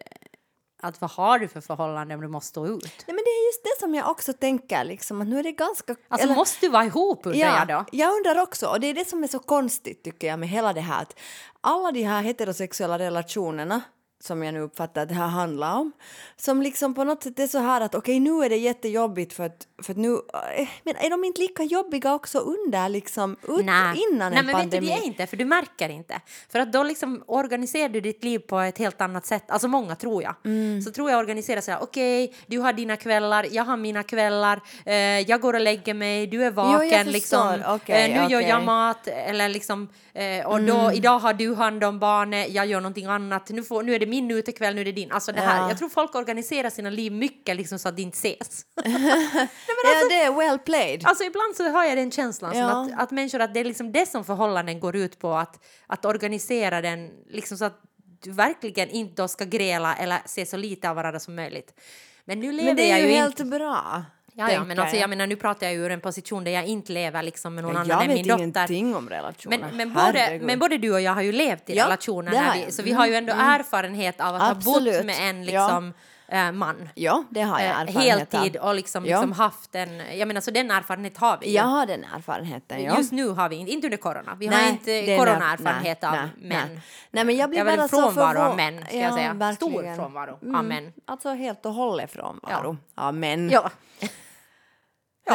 [0.83, 2.85] att vad har du för förhållande om du måste stå ut?
[2.85, 5.53] Nej, men det är just det som jag också tänker, liksom, att nu är det
[5.53, 5.97] ganska...
[6.09, 7.85] Alltså eller- måste du vara ihop undrar jag då?
[7.93, 10.73] jag undrar också, och det är det som är så konstigt tycker jag med hela
[10.73, 11.19] det här, att
[11.61, 13.81] alla de här heterosexuella relationerna
[14.21, 15.93] som jag nu uppfattar att det här handlar om,
[16.37, 19.45] som liksom på något sätt är så här att okej nu är det jättejobbigt för
[19.45, 20.13] att, för att nu,
[20.57, 24.03] eh, men är de inte lika jobbiga också under liksom, ut, Nej.
[24.11, 26.21] innan Nej, en men vet du, det är inte, för du märker inte.
[26.49, 29.51] För att då liksom organiserar du ditt liv på ett helt annat sätt.
[29.51, 30.35] Alltså många tror jag.
[30.45, 30.83] Mm.
[30.83, 34.61] Så tror jag organiserar så här, okej, du har dina kvällar, jag har mina kvällar,
[34.87, 37.13] eh, jag går och lägger mig, du är vaken, förstår.
[37.13, 40.93] liksom, Okej, eh, nu gör jag mat, eller liksom, eh, och då, Mm.
[40.95, 44.07] idag har du hand om barnet, jag gör någonting annat, nu, får, nu är det
[44.07, 45.13] min utekväll, nu är det din.
[45.13, 45.69] Alltså det här, Ja.
[45.69, 48.65] jag tror folk organiserar sina liv mycket liksom så att det inte ses.
[48.85, 51.03] ja, det är well played.
[51.05, 52.71] Alltså ibland så har jag den känslan Ja.
[52.71, 55.65] som att, att människor, att det är liksom det som förhållanden går ut på, att,
[55.87, 57.81] att organisera den liksom så att
[58.23, 61.81] du verkligen inte då ska gräla eller se så lite av varandra som möjligt.
[62.25, 63.59] Men nu lever men det är ju ju helt inte...
[63.59, 64.05] bra.
[64.35, 66.67] Ja, ja, men alltså, jag menar, nu pratar jag ju ur en position där jag
[66.67, 68.43] inte lever liksom med någon Ja, annan jag än vet min dotter.
[68.43, 69.59] ingenting om relationer.
[69.59, 72.67] Men, men, både, men både du och jag har ju levt i Ja, relationer, jag.
[72.67, 74.97] vi, så vi har ju ändå Mm, erfarenhet av att ha Absolut.
[74.97, 75.83] bott med en Ja.
[76.31, 76.89] Liksom, eh, man.
[76.95, 78.41] Ja, det har jag Eh, erfarenhet av.
[78.41, 79.17] heltid och liksom, Ja.
[79.17, 80.19] liksom haft en...
[80.19, 81.53] Jag menar, så den erfarenhet har vi ju.
[81.53, 82.97] Jag har den erfarenheten, ja.
[82.97, 84.35] Just nu har vi inte, inte under corona.
[84.39, 86.69] Vi har Nej, inte det är coronaerfarenhet av nej, män.
[86.69, 86.81] Nej.
[87.11, 89.55] nej, men jag blir Jag bara så frånvaro av män, ska jag säga.
[89.55, 89.97] Stor verkligen.
[89.97, 90.93] frånvaro av Mm, män.
[91.05, 93.51] Alltså helt och hållet frånvaro av män.
[93.51, 93.71] Ja.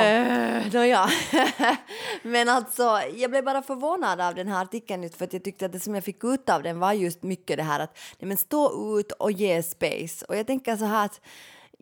[0.02, 0.60] Ja.
[0.66, 1.10] Uh, Nåja.
[2.24, 5.66] men alltså, jag blev bara förvånad av den här artikeln just för att jag tyckte
[5.66, 8.28] att det som jag fick ut av den var just mycket det här att nej,
[8.28, 10.26] men stå ut och ge space.
[10.26, 11.22] Och jag tänker så här att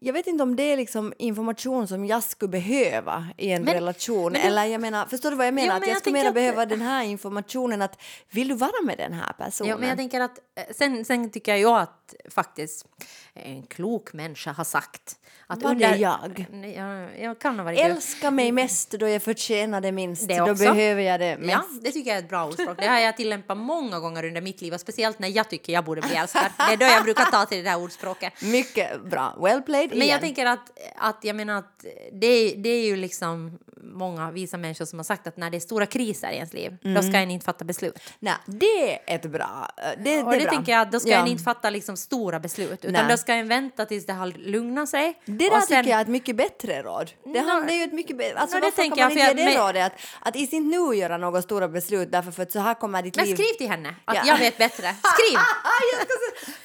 [0.06, 3.74] jag vet inte om det är liksom information som jag skulle behöva i en Men-
[3.74, 4.32] relation.
[4.32, 5.76] men Eller jag menar, förstår du vad jag menar?
[5.76, 8.02] Att men jag, jag skulle mera att- behöva den här informationen att
[8.32, 9.70] vill du vara med den här personen?
[9.70, 12.86] Ja, men jag tänker att eh, sen, sen tycker jag att faktiskt
[13.34, 15.16] en klok människa har sagt
[15.48, 16.46] Att Var det jag?
[16.76, 17.80] Jag, jag kan ha varit.
[17.80, 20.28] Älska mig mest då jag förtjänar det minst.
[20.28, 20.64] Det då också.
[20.64, 21.52] behöver jag det mest.
[21.52, 22.78] Ja, det tycker jag är ett bra ordspråk.
[22.78, 25.86] Det har jag tillämpat många gånger under mitt liv och speciellt när jag tycker jag
[25.86, 26.44] borde bli älskad.
[26.58, 28.34] Det är då jag brukar ta till det där ordspråket.
[28.42, 29.38] Mycket bra.
[29.42, 30.10] Well played Men igen.
[30.10, 33.60] jag tänker att, att jag menar att det, det är ju liksom
[33.94, 36.78] många visa människor som har sagt att när det är stora kriser i ens liv,
[36.96, 38.00] då ska en inte fatta beslut.
[38.20, 39.70] Nej, det är ett bra...
[39.78, 40.52] eh, Det, det Och det bra.
[40.52, 41.22] tänker jag att då ska Ja.
[41.22, 43.06] en inte fatta liksom stora beslut, utan Nej.
[43.10, 45.20] då ska en vänta tills det har lugnat sig.
[45.38, 47.12] Det där sen- tycker jag är ett mycket bättre råd.
[47.24, 48.38] Det, Nå- handlar ju ett mycket bättre...
[48.40, 50.70] Alltså det varför kan man jag, inte ge det men- rådet att, att i sin
[50.70, 53.36] nu göra några stora beslut därför för att så här kommer ditt Men liv...
[53.36, 54.22] skriv till henne att Ja.
[54.26, 54.96] jag vet bättre.
[55.14, 55.40] Skriv!
[55.94, 56.14] jag ska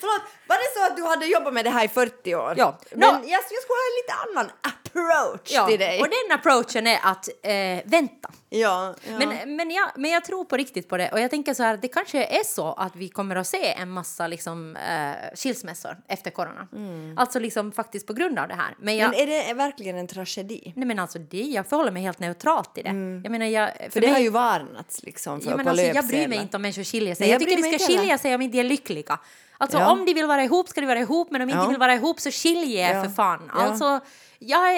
[0.00, 2.54] förlåt, var det så att du hade jobbat med det här i 40 år?
[2.56, 2.78] Ja.
[2.90, 6.00] Men jag, jag skulle ha en lite annan approach Ja, till dig.
[6.00, 8.30] och den approachen är att eh, vänta.
[8.50, 9.18] Ja, ja.
[9.18, 11.74] Men, men, jag, men jag tror på riktigt på det och jag tänker så här
[11.74, 15.96] att det kanske är så att vi kommer att se en massa liksom, eh, skilsmässor
[16.08, 16.68] efter corona.
[17.16, 18.74] Alltså liksom faktiskt på grund av det här.
[18.78, 19.26] Men, jag, Mm.
[19.26, 20.72] Men är det verkligen en tragedi?
[20.76, 22.88] nej men alltså det, jag förhåller mig helt neutralt till det.
[23.24, 23.90] Jag menar jag, för, Mm.
[23.90, 26.38] För det mig, har ju varnats liksom för ja, men på alltså, jag bryr mig
[26.38, 27.24] inte om människor skiljer sig.
[27.26, 28.18] Nej, jag, jag tycker de ska inte skilja heller.
[28.18, 29.18] sig om inte de är lyckliga.
[29.58, 29.90] Alltså Ja.
[29.92, 31.68] om de vill vara ihop ska de vara ihop men om inte Ja.
[31.68, 33.02] vill vara ihop så skilj er Ja.
[33.04, 33.50] för fan.
[33.54, 34.00] Alltså
[34.38, 34.74] jag,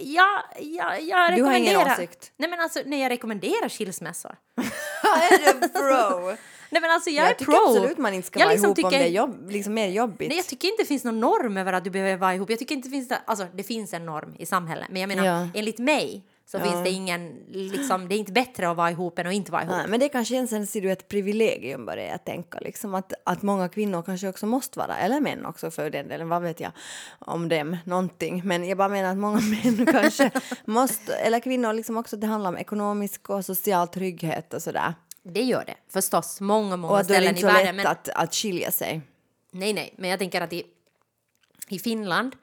[0.00, 0.26] jag,
[0.60, 1.92] jag, jag Du har ingen rekommenderar...
[1.92, 2.32] åsikt?
[2.36, 4.36] Nej men alltså nej, jag rekommenderar skilsmässor.
[5.02, 6.36] är du pro?
[6.70, 7.68] Nej men alltså jag, Jag, är tycker pro.
[7.68, 9.88] absolut man inte ska jag vara liksom ihop om tycker- det är jobb, liksom mer
[9.88, 10.28] jobbigt.
[10.28, 12.50] Nej, jag tycker inte det finns någon norm över att du behöver vara ihop.
[12.50, 15.24] Jag tycker inte det finns alltså det finns en norm i samhället, men jag menar
[15.24, 15.48] Ja.
[15.54, 19.26] enligt mig så finns det ingen, liksom, det är inte bättre att vara ihop än
[19.26, 19.76] att inte vara ihop.
[19.76, 22.58] Nej, men det kanske sen ser du ett privilegium börjar jag tänka.
[22.60, 26.28] Liksom att, att många kvinnor kanske också måste vara, eller män också för den delen,
[26.28, 26.72] vad vet jag
[27.18, 28.42] om dem, någonting.
[28.44, 30.30] Men jag bara menar att många män kanske
[30.64, 34.94] måste, eller kvinnor liksom också, det handlar om ekonomisk och social trygghet och sådär.
[35.22, 37.46] Det gör det förstås, många, många Och att då är det ställen inte i så
[37.46, 37.76] världen.
[37.76, 39.00] lätt Men, att, att skilja sig.
[39.50, 40.62] nej, nej, men jag tänker att i,
[41.68, 42.36] i Finland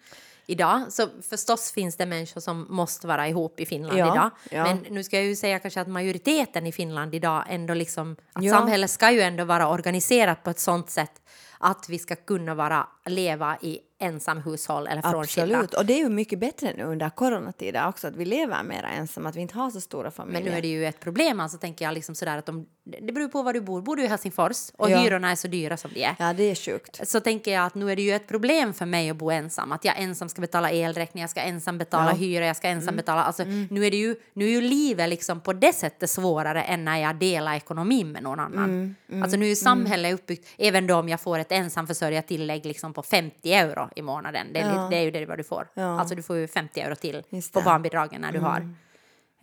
[0.47, 4.29] idag, så förstås finns det människor som måste vara ihop i Finland Ja, idag.
[4.51, 4.63] ja.
[4.63, 8.43] Men nu ska jag ju säga kanske att majoriteten i Finland idag ändå liksom, att
[8.43, 8.51] Ja.
[8.51, 11.11] samhället ska ju ändå vara organiserat på ett sånt sätt
[11.59, 15.55] att vi ska kunna vara, leva i ensamhushåll eller frånskilda.
[15.55, 18.83] Absolut, och det är ju mycket bättre nu under coronatider också att vi lever mer
[18.83, 20.41] ensamma, att vi inte har så stora familjer.
[20.43, 23.13] Men nu är det ju ett problem, alltså tänker jag liksom sådär att om, det
[23.13, 23.81] beror på var du bor.
[23.81, 24.97] Bor du i Helsingfors och Ja.
[24.97, 26.15] hyrorna är så dyra som de är.
[26.19, 27.07] Ja, det är sjukt.
[27.09, 29.71] Så tänker jag att nu är det ju ett problem för mig att bo ensam.
[29.71, 32.09] Att jag ensam ska betala elräkning, jag ska ensam betala Ja.
[32.09, 32.19] Mm.
[32.19, 33.23] hyra, jag ska ensam betala...
[33.23, 36.85] Alltså nu är det ju, nu är ju livet liksom på det sättet svårare än
[36.85, 38.95] när jag delar ekonomin med någon annan.
[39.09, 42.93] Mm, Alltså nu är ju samhället uppbyggt, även då om jag får ett ensamförsörjartillägg liksom
[42.93, 44.47] på 50 euro i månaden.
[44.53, 44.87] Det är, Ja.
[44.89, 45.67] det är ju det vad du får.
[45.73, 45.99] Ja.
[45.99, 47.59] Alltså du får ju 50 euro till på.
[47.59, 47.65] Mm.
[47.65, 48.75] barnbidragen när du har.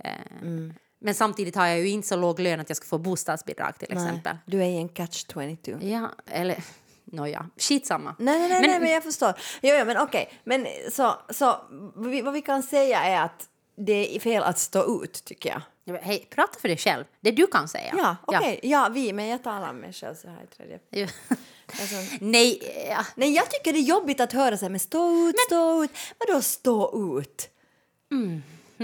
[0.05, 0.11] Eh,
[0.99, 3.93] Men samtidigt har jag ju inte så låg lön att jag ska få bostadsbidrag till
[3.93, 4.32] exempel.
[4.34, 5.72] Nej, du är i en catch 22.
[5.80, 6.64] Ja, eller
[7.05, 8.16] nåja, skitsamma.
[8.18, 9.32] Nej, nej, nej, men, nej, men jag förstår.
[9.62, 10.32] Jo, jo, men okej.
[10.45, 11.57] Men så, så
[11.97, 15.62] vi, vad vi kan säga är att det är fel att stå ut, tycker jag.
[15.84, 17.04] Ja, men Hej, prata för dig själv.
[17.20, 17.94] Det du kan säga.
[17.98, 18.60] Ja, okej.
[18.62, 18.88] Ja.
[18.92, 20.78] vi, men jag talar om mig själv så här i tredje.
[20.90, 21.06] Ja.
[21.80, 23.06] Alltså, Nej, ja.
[23.14, 25.90] nej, jag tycker det är jobbigt att höra så här, men stå ut, stå ut.
[26.18, 27.48] Vadå stå ut?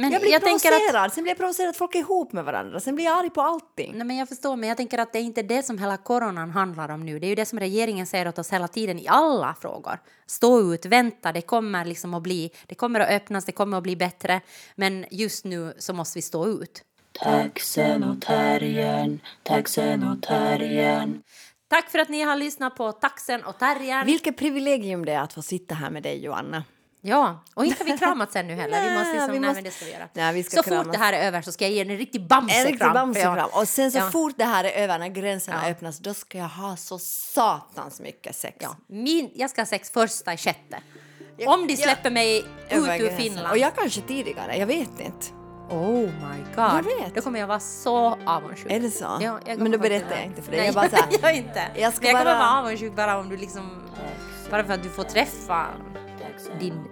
[0.01, 0.78] Men Jag blir jag tänker att...
[0.78, 3.30] provocerad, sen blir jag provocerad att folk är ihop med varandra, sen blir jag arg
[3.30, 3.92] på allting.
[3.94, 6.51] Nej, men jag förstår, men jag tänker att det är inte det som hela coronan
[6.51, 7.18] handlar om nu.
[7.18, 9.99] Det är ju det som regeringen säger åt oss hela tiden i alla frågor.
[10.26, 13.82] Stå ut, vänta, det kommer liksom att bli, det kommer att öppnas, det kommer att
[13.82, 14.40] bli bättre.
[14.74, 16.82] Men just nu så måste vi stå ut.
[17.20, 21.22] Taxen och terriern, taxen och terriern.
[21.68, 24.07] Tack för att ni har lyssnat på Taxen och Terriern.
[24.07, 26.64] Vilket privilegium det är att få sitta här med dig, Joanna.
[27.01, 28.80] Ja, och inte har vi kramats ännu heller.
[28.82, 30.09] vi Nej, måste liksom, vi nej, måste- men det ska vi göra.
[30.12, 30.84] Nej, vi ska så kramas.
[30.84, 32.66] fort det här är över så ska jag ge en riktig En bamsekram.
[32.66, 33.49] riktig bamsekram.
[33.53, 34.11] Och sen så Ja.
[34.11, 35.70] fort det här är över, när gränserna Ja.
[35.70, 38.57] öppnas, då ska jag ha så satans mycket sex.
[38.61, 40.78] Ja, min, jag ska ha sex första i sjätte.
[41.46, 42.38] Om de jag- släpper mig
[42.70, 43.16] ut ur.
[43.16, 43.51] Finland.
[43.51, 45.26] Och jag kanske tidigare, jag vet inte.
[45.70, 46.64] Oh my god.
[46.64, 47.14] Jag vet.
[47.14, 48.72] Då kommer jag vara så avundsjuk.
[48.72, 49.18] Är det så?
[49.20, 50.61] Ja, jag Men då berättar jag inte för dig.
[50.61, 51.62] Nej, Jag bara så här- jag inte.
[51.76, 53.70] Jag ska Men jag kommer bara- vara avundsjuk bara om du liksom...
[54.51, 55.66] Bara för att du får träffa
[56.61, 56.84] din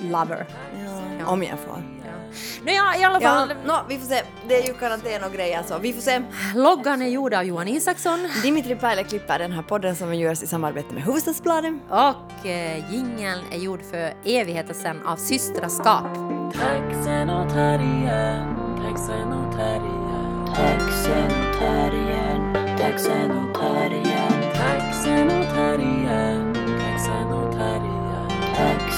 [0.00, 0.46] lover.
[1.20, 1.26] Ja.
[1.26, 1.82] Om jag får.
[2.64, 3.52] Nu ja, i alla Ja, fall.
[3.66, 4.22] nå, vi får se.
[4.48, 5.78] Det är ju karantän och grejer så.
[5.78, 6.22] Vi får se.
[6.54, 10.46] Loggan är gjord av Johan Isaksson Dimitri Paile klipper den här podden som görs i
[10.46, 11.74] samarbete med Hufvudstadsbladet.
[11.88, 16.04] och eh, jingeln är gjord för evigheter sedan av Systraskap.
[16.54, 18.56] Taxen och terriern,
[18.88, 20.46] taxen och terriern.
[20.54, 23.58] Taxen och terriern, taxen och terriern.
[23.58, 26.31] Taxen och terriern, taxen och terriern.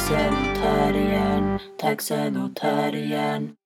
[0.05, 3.64] Taxen och terriern, taxen och terriern.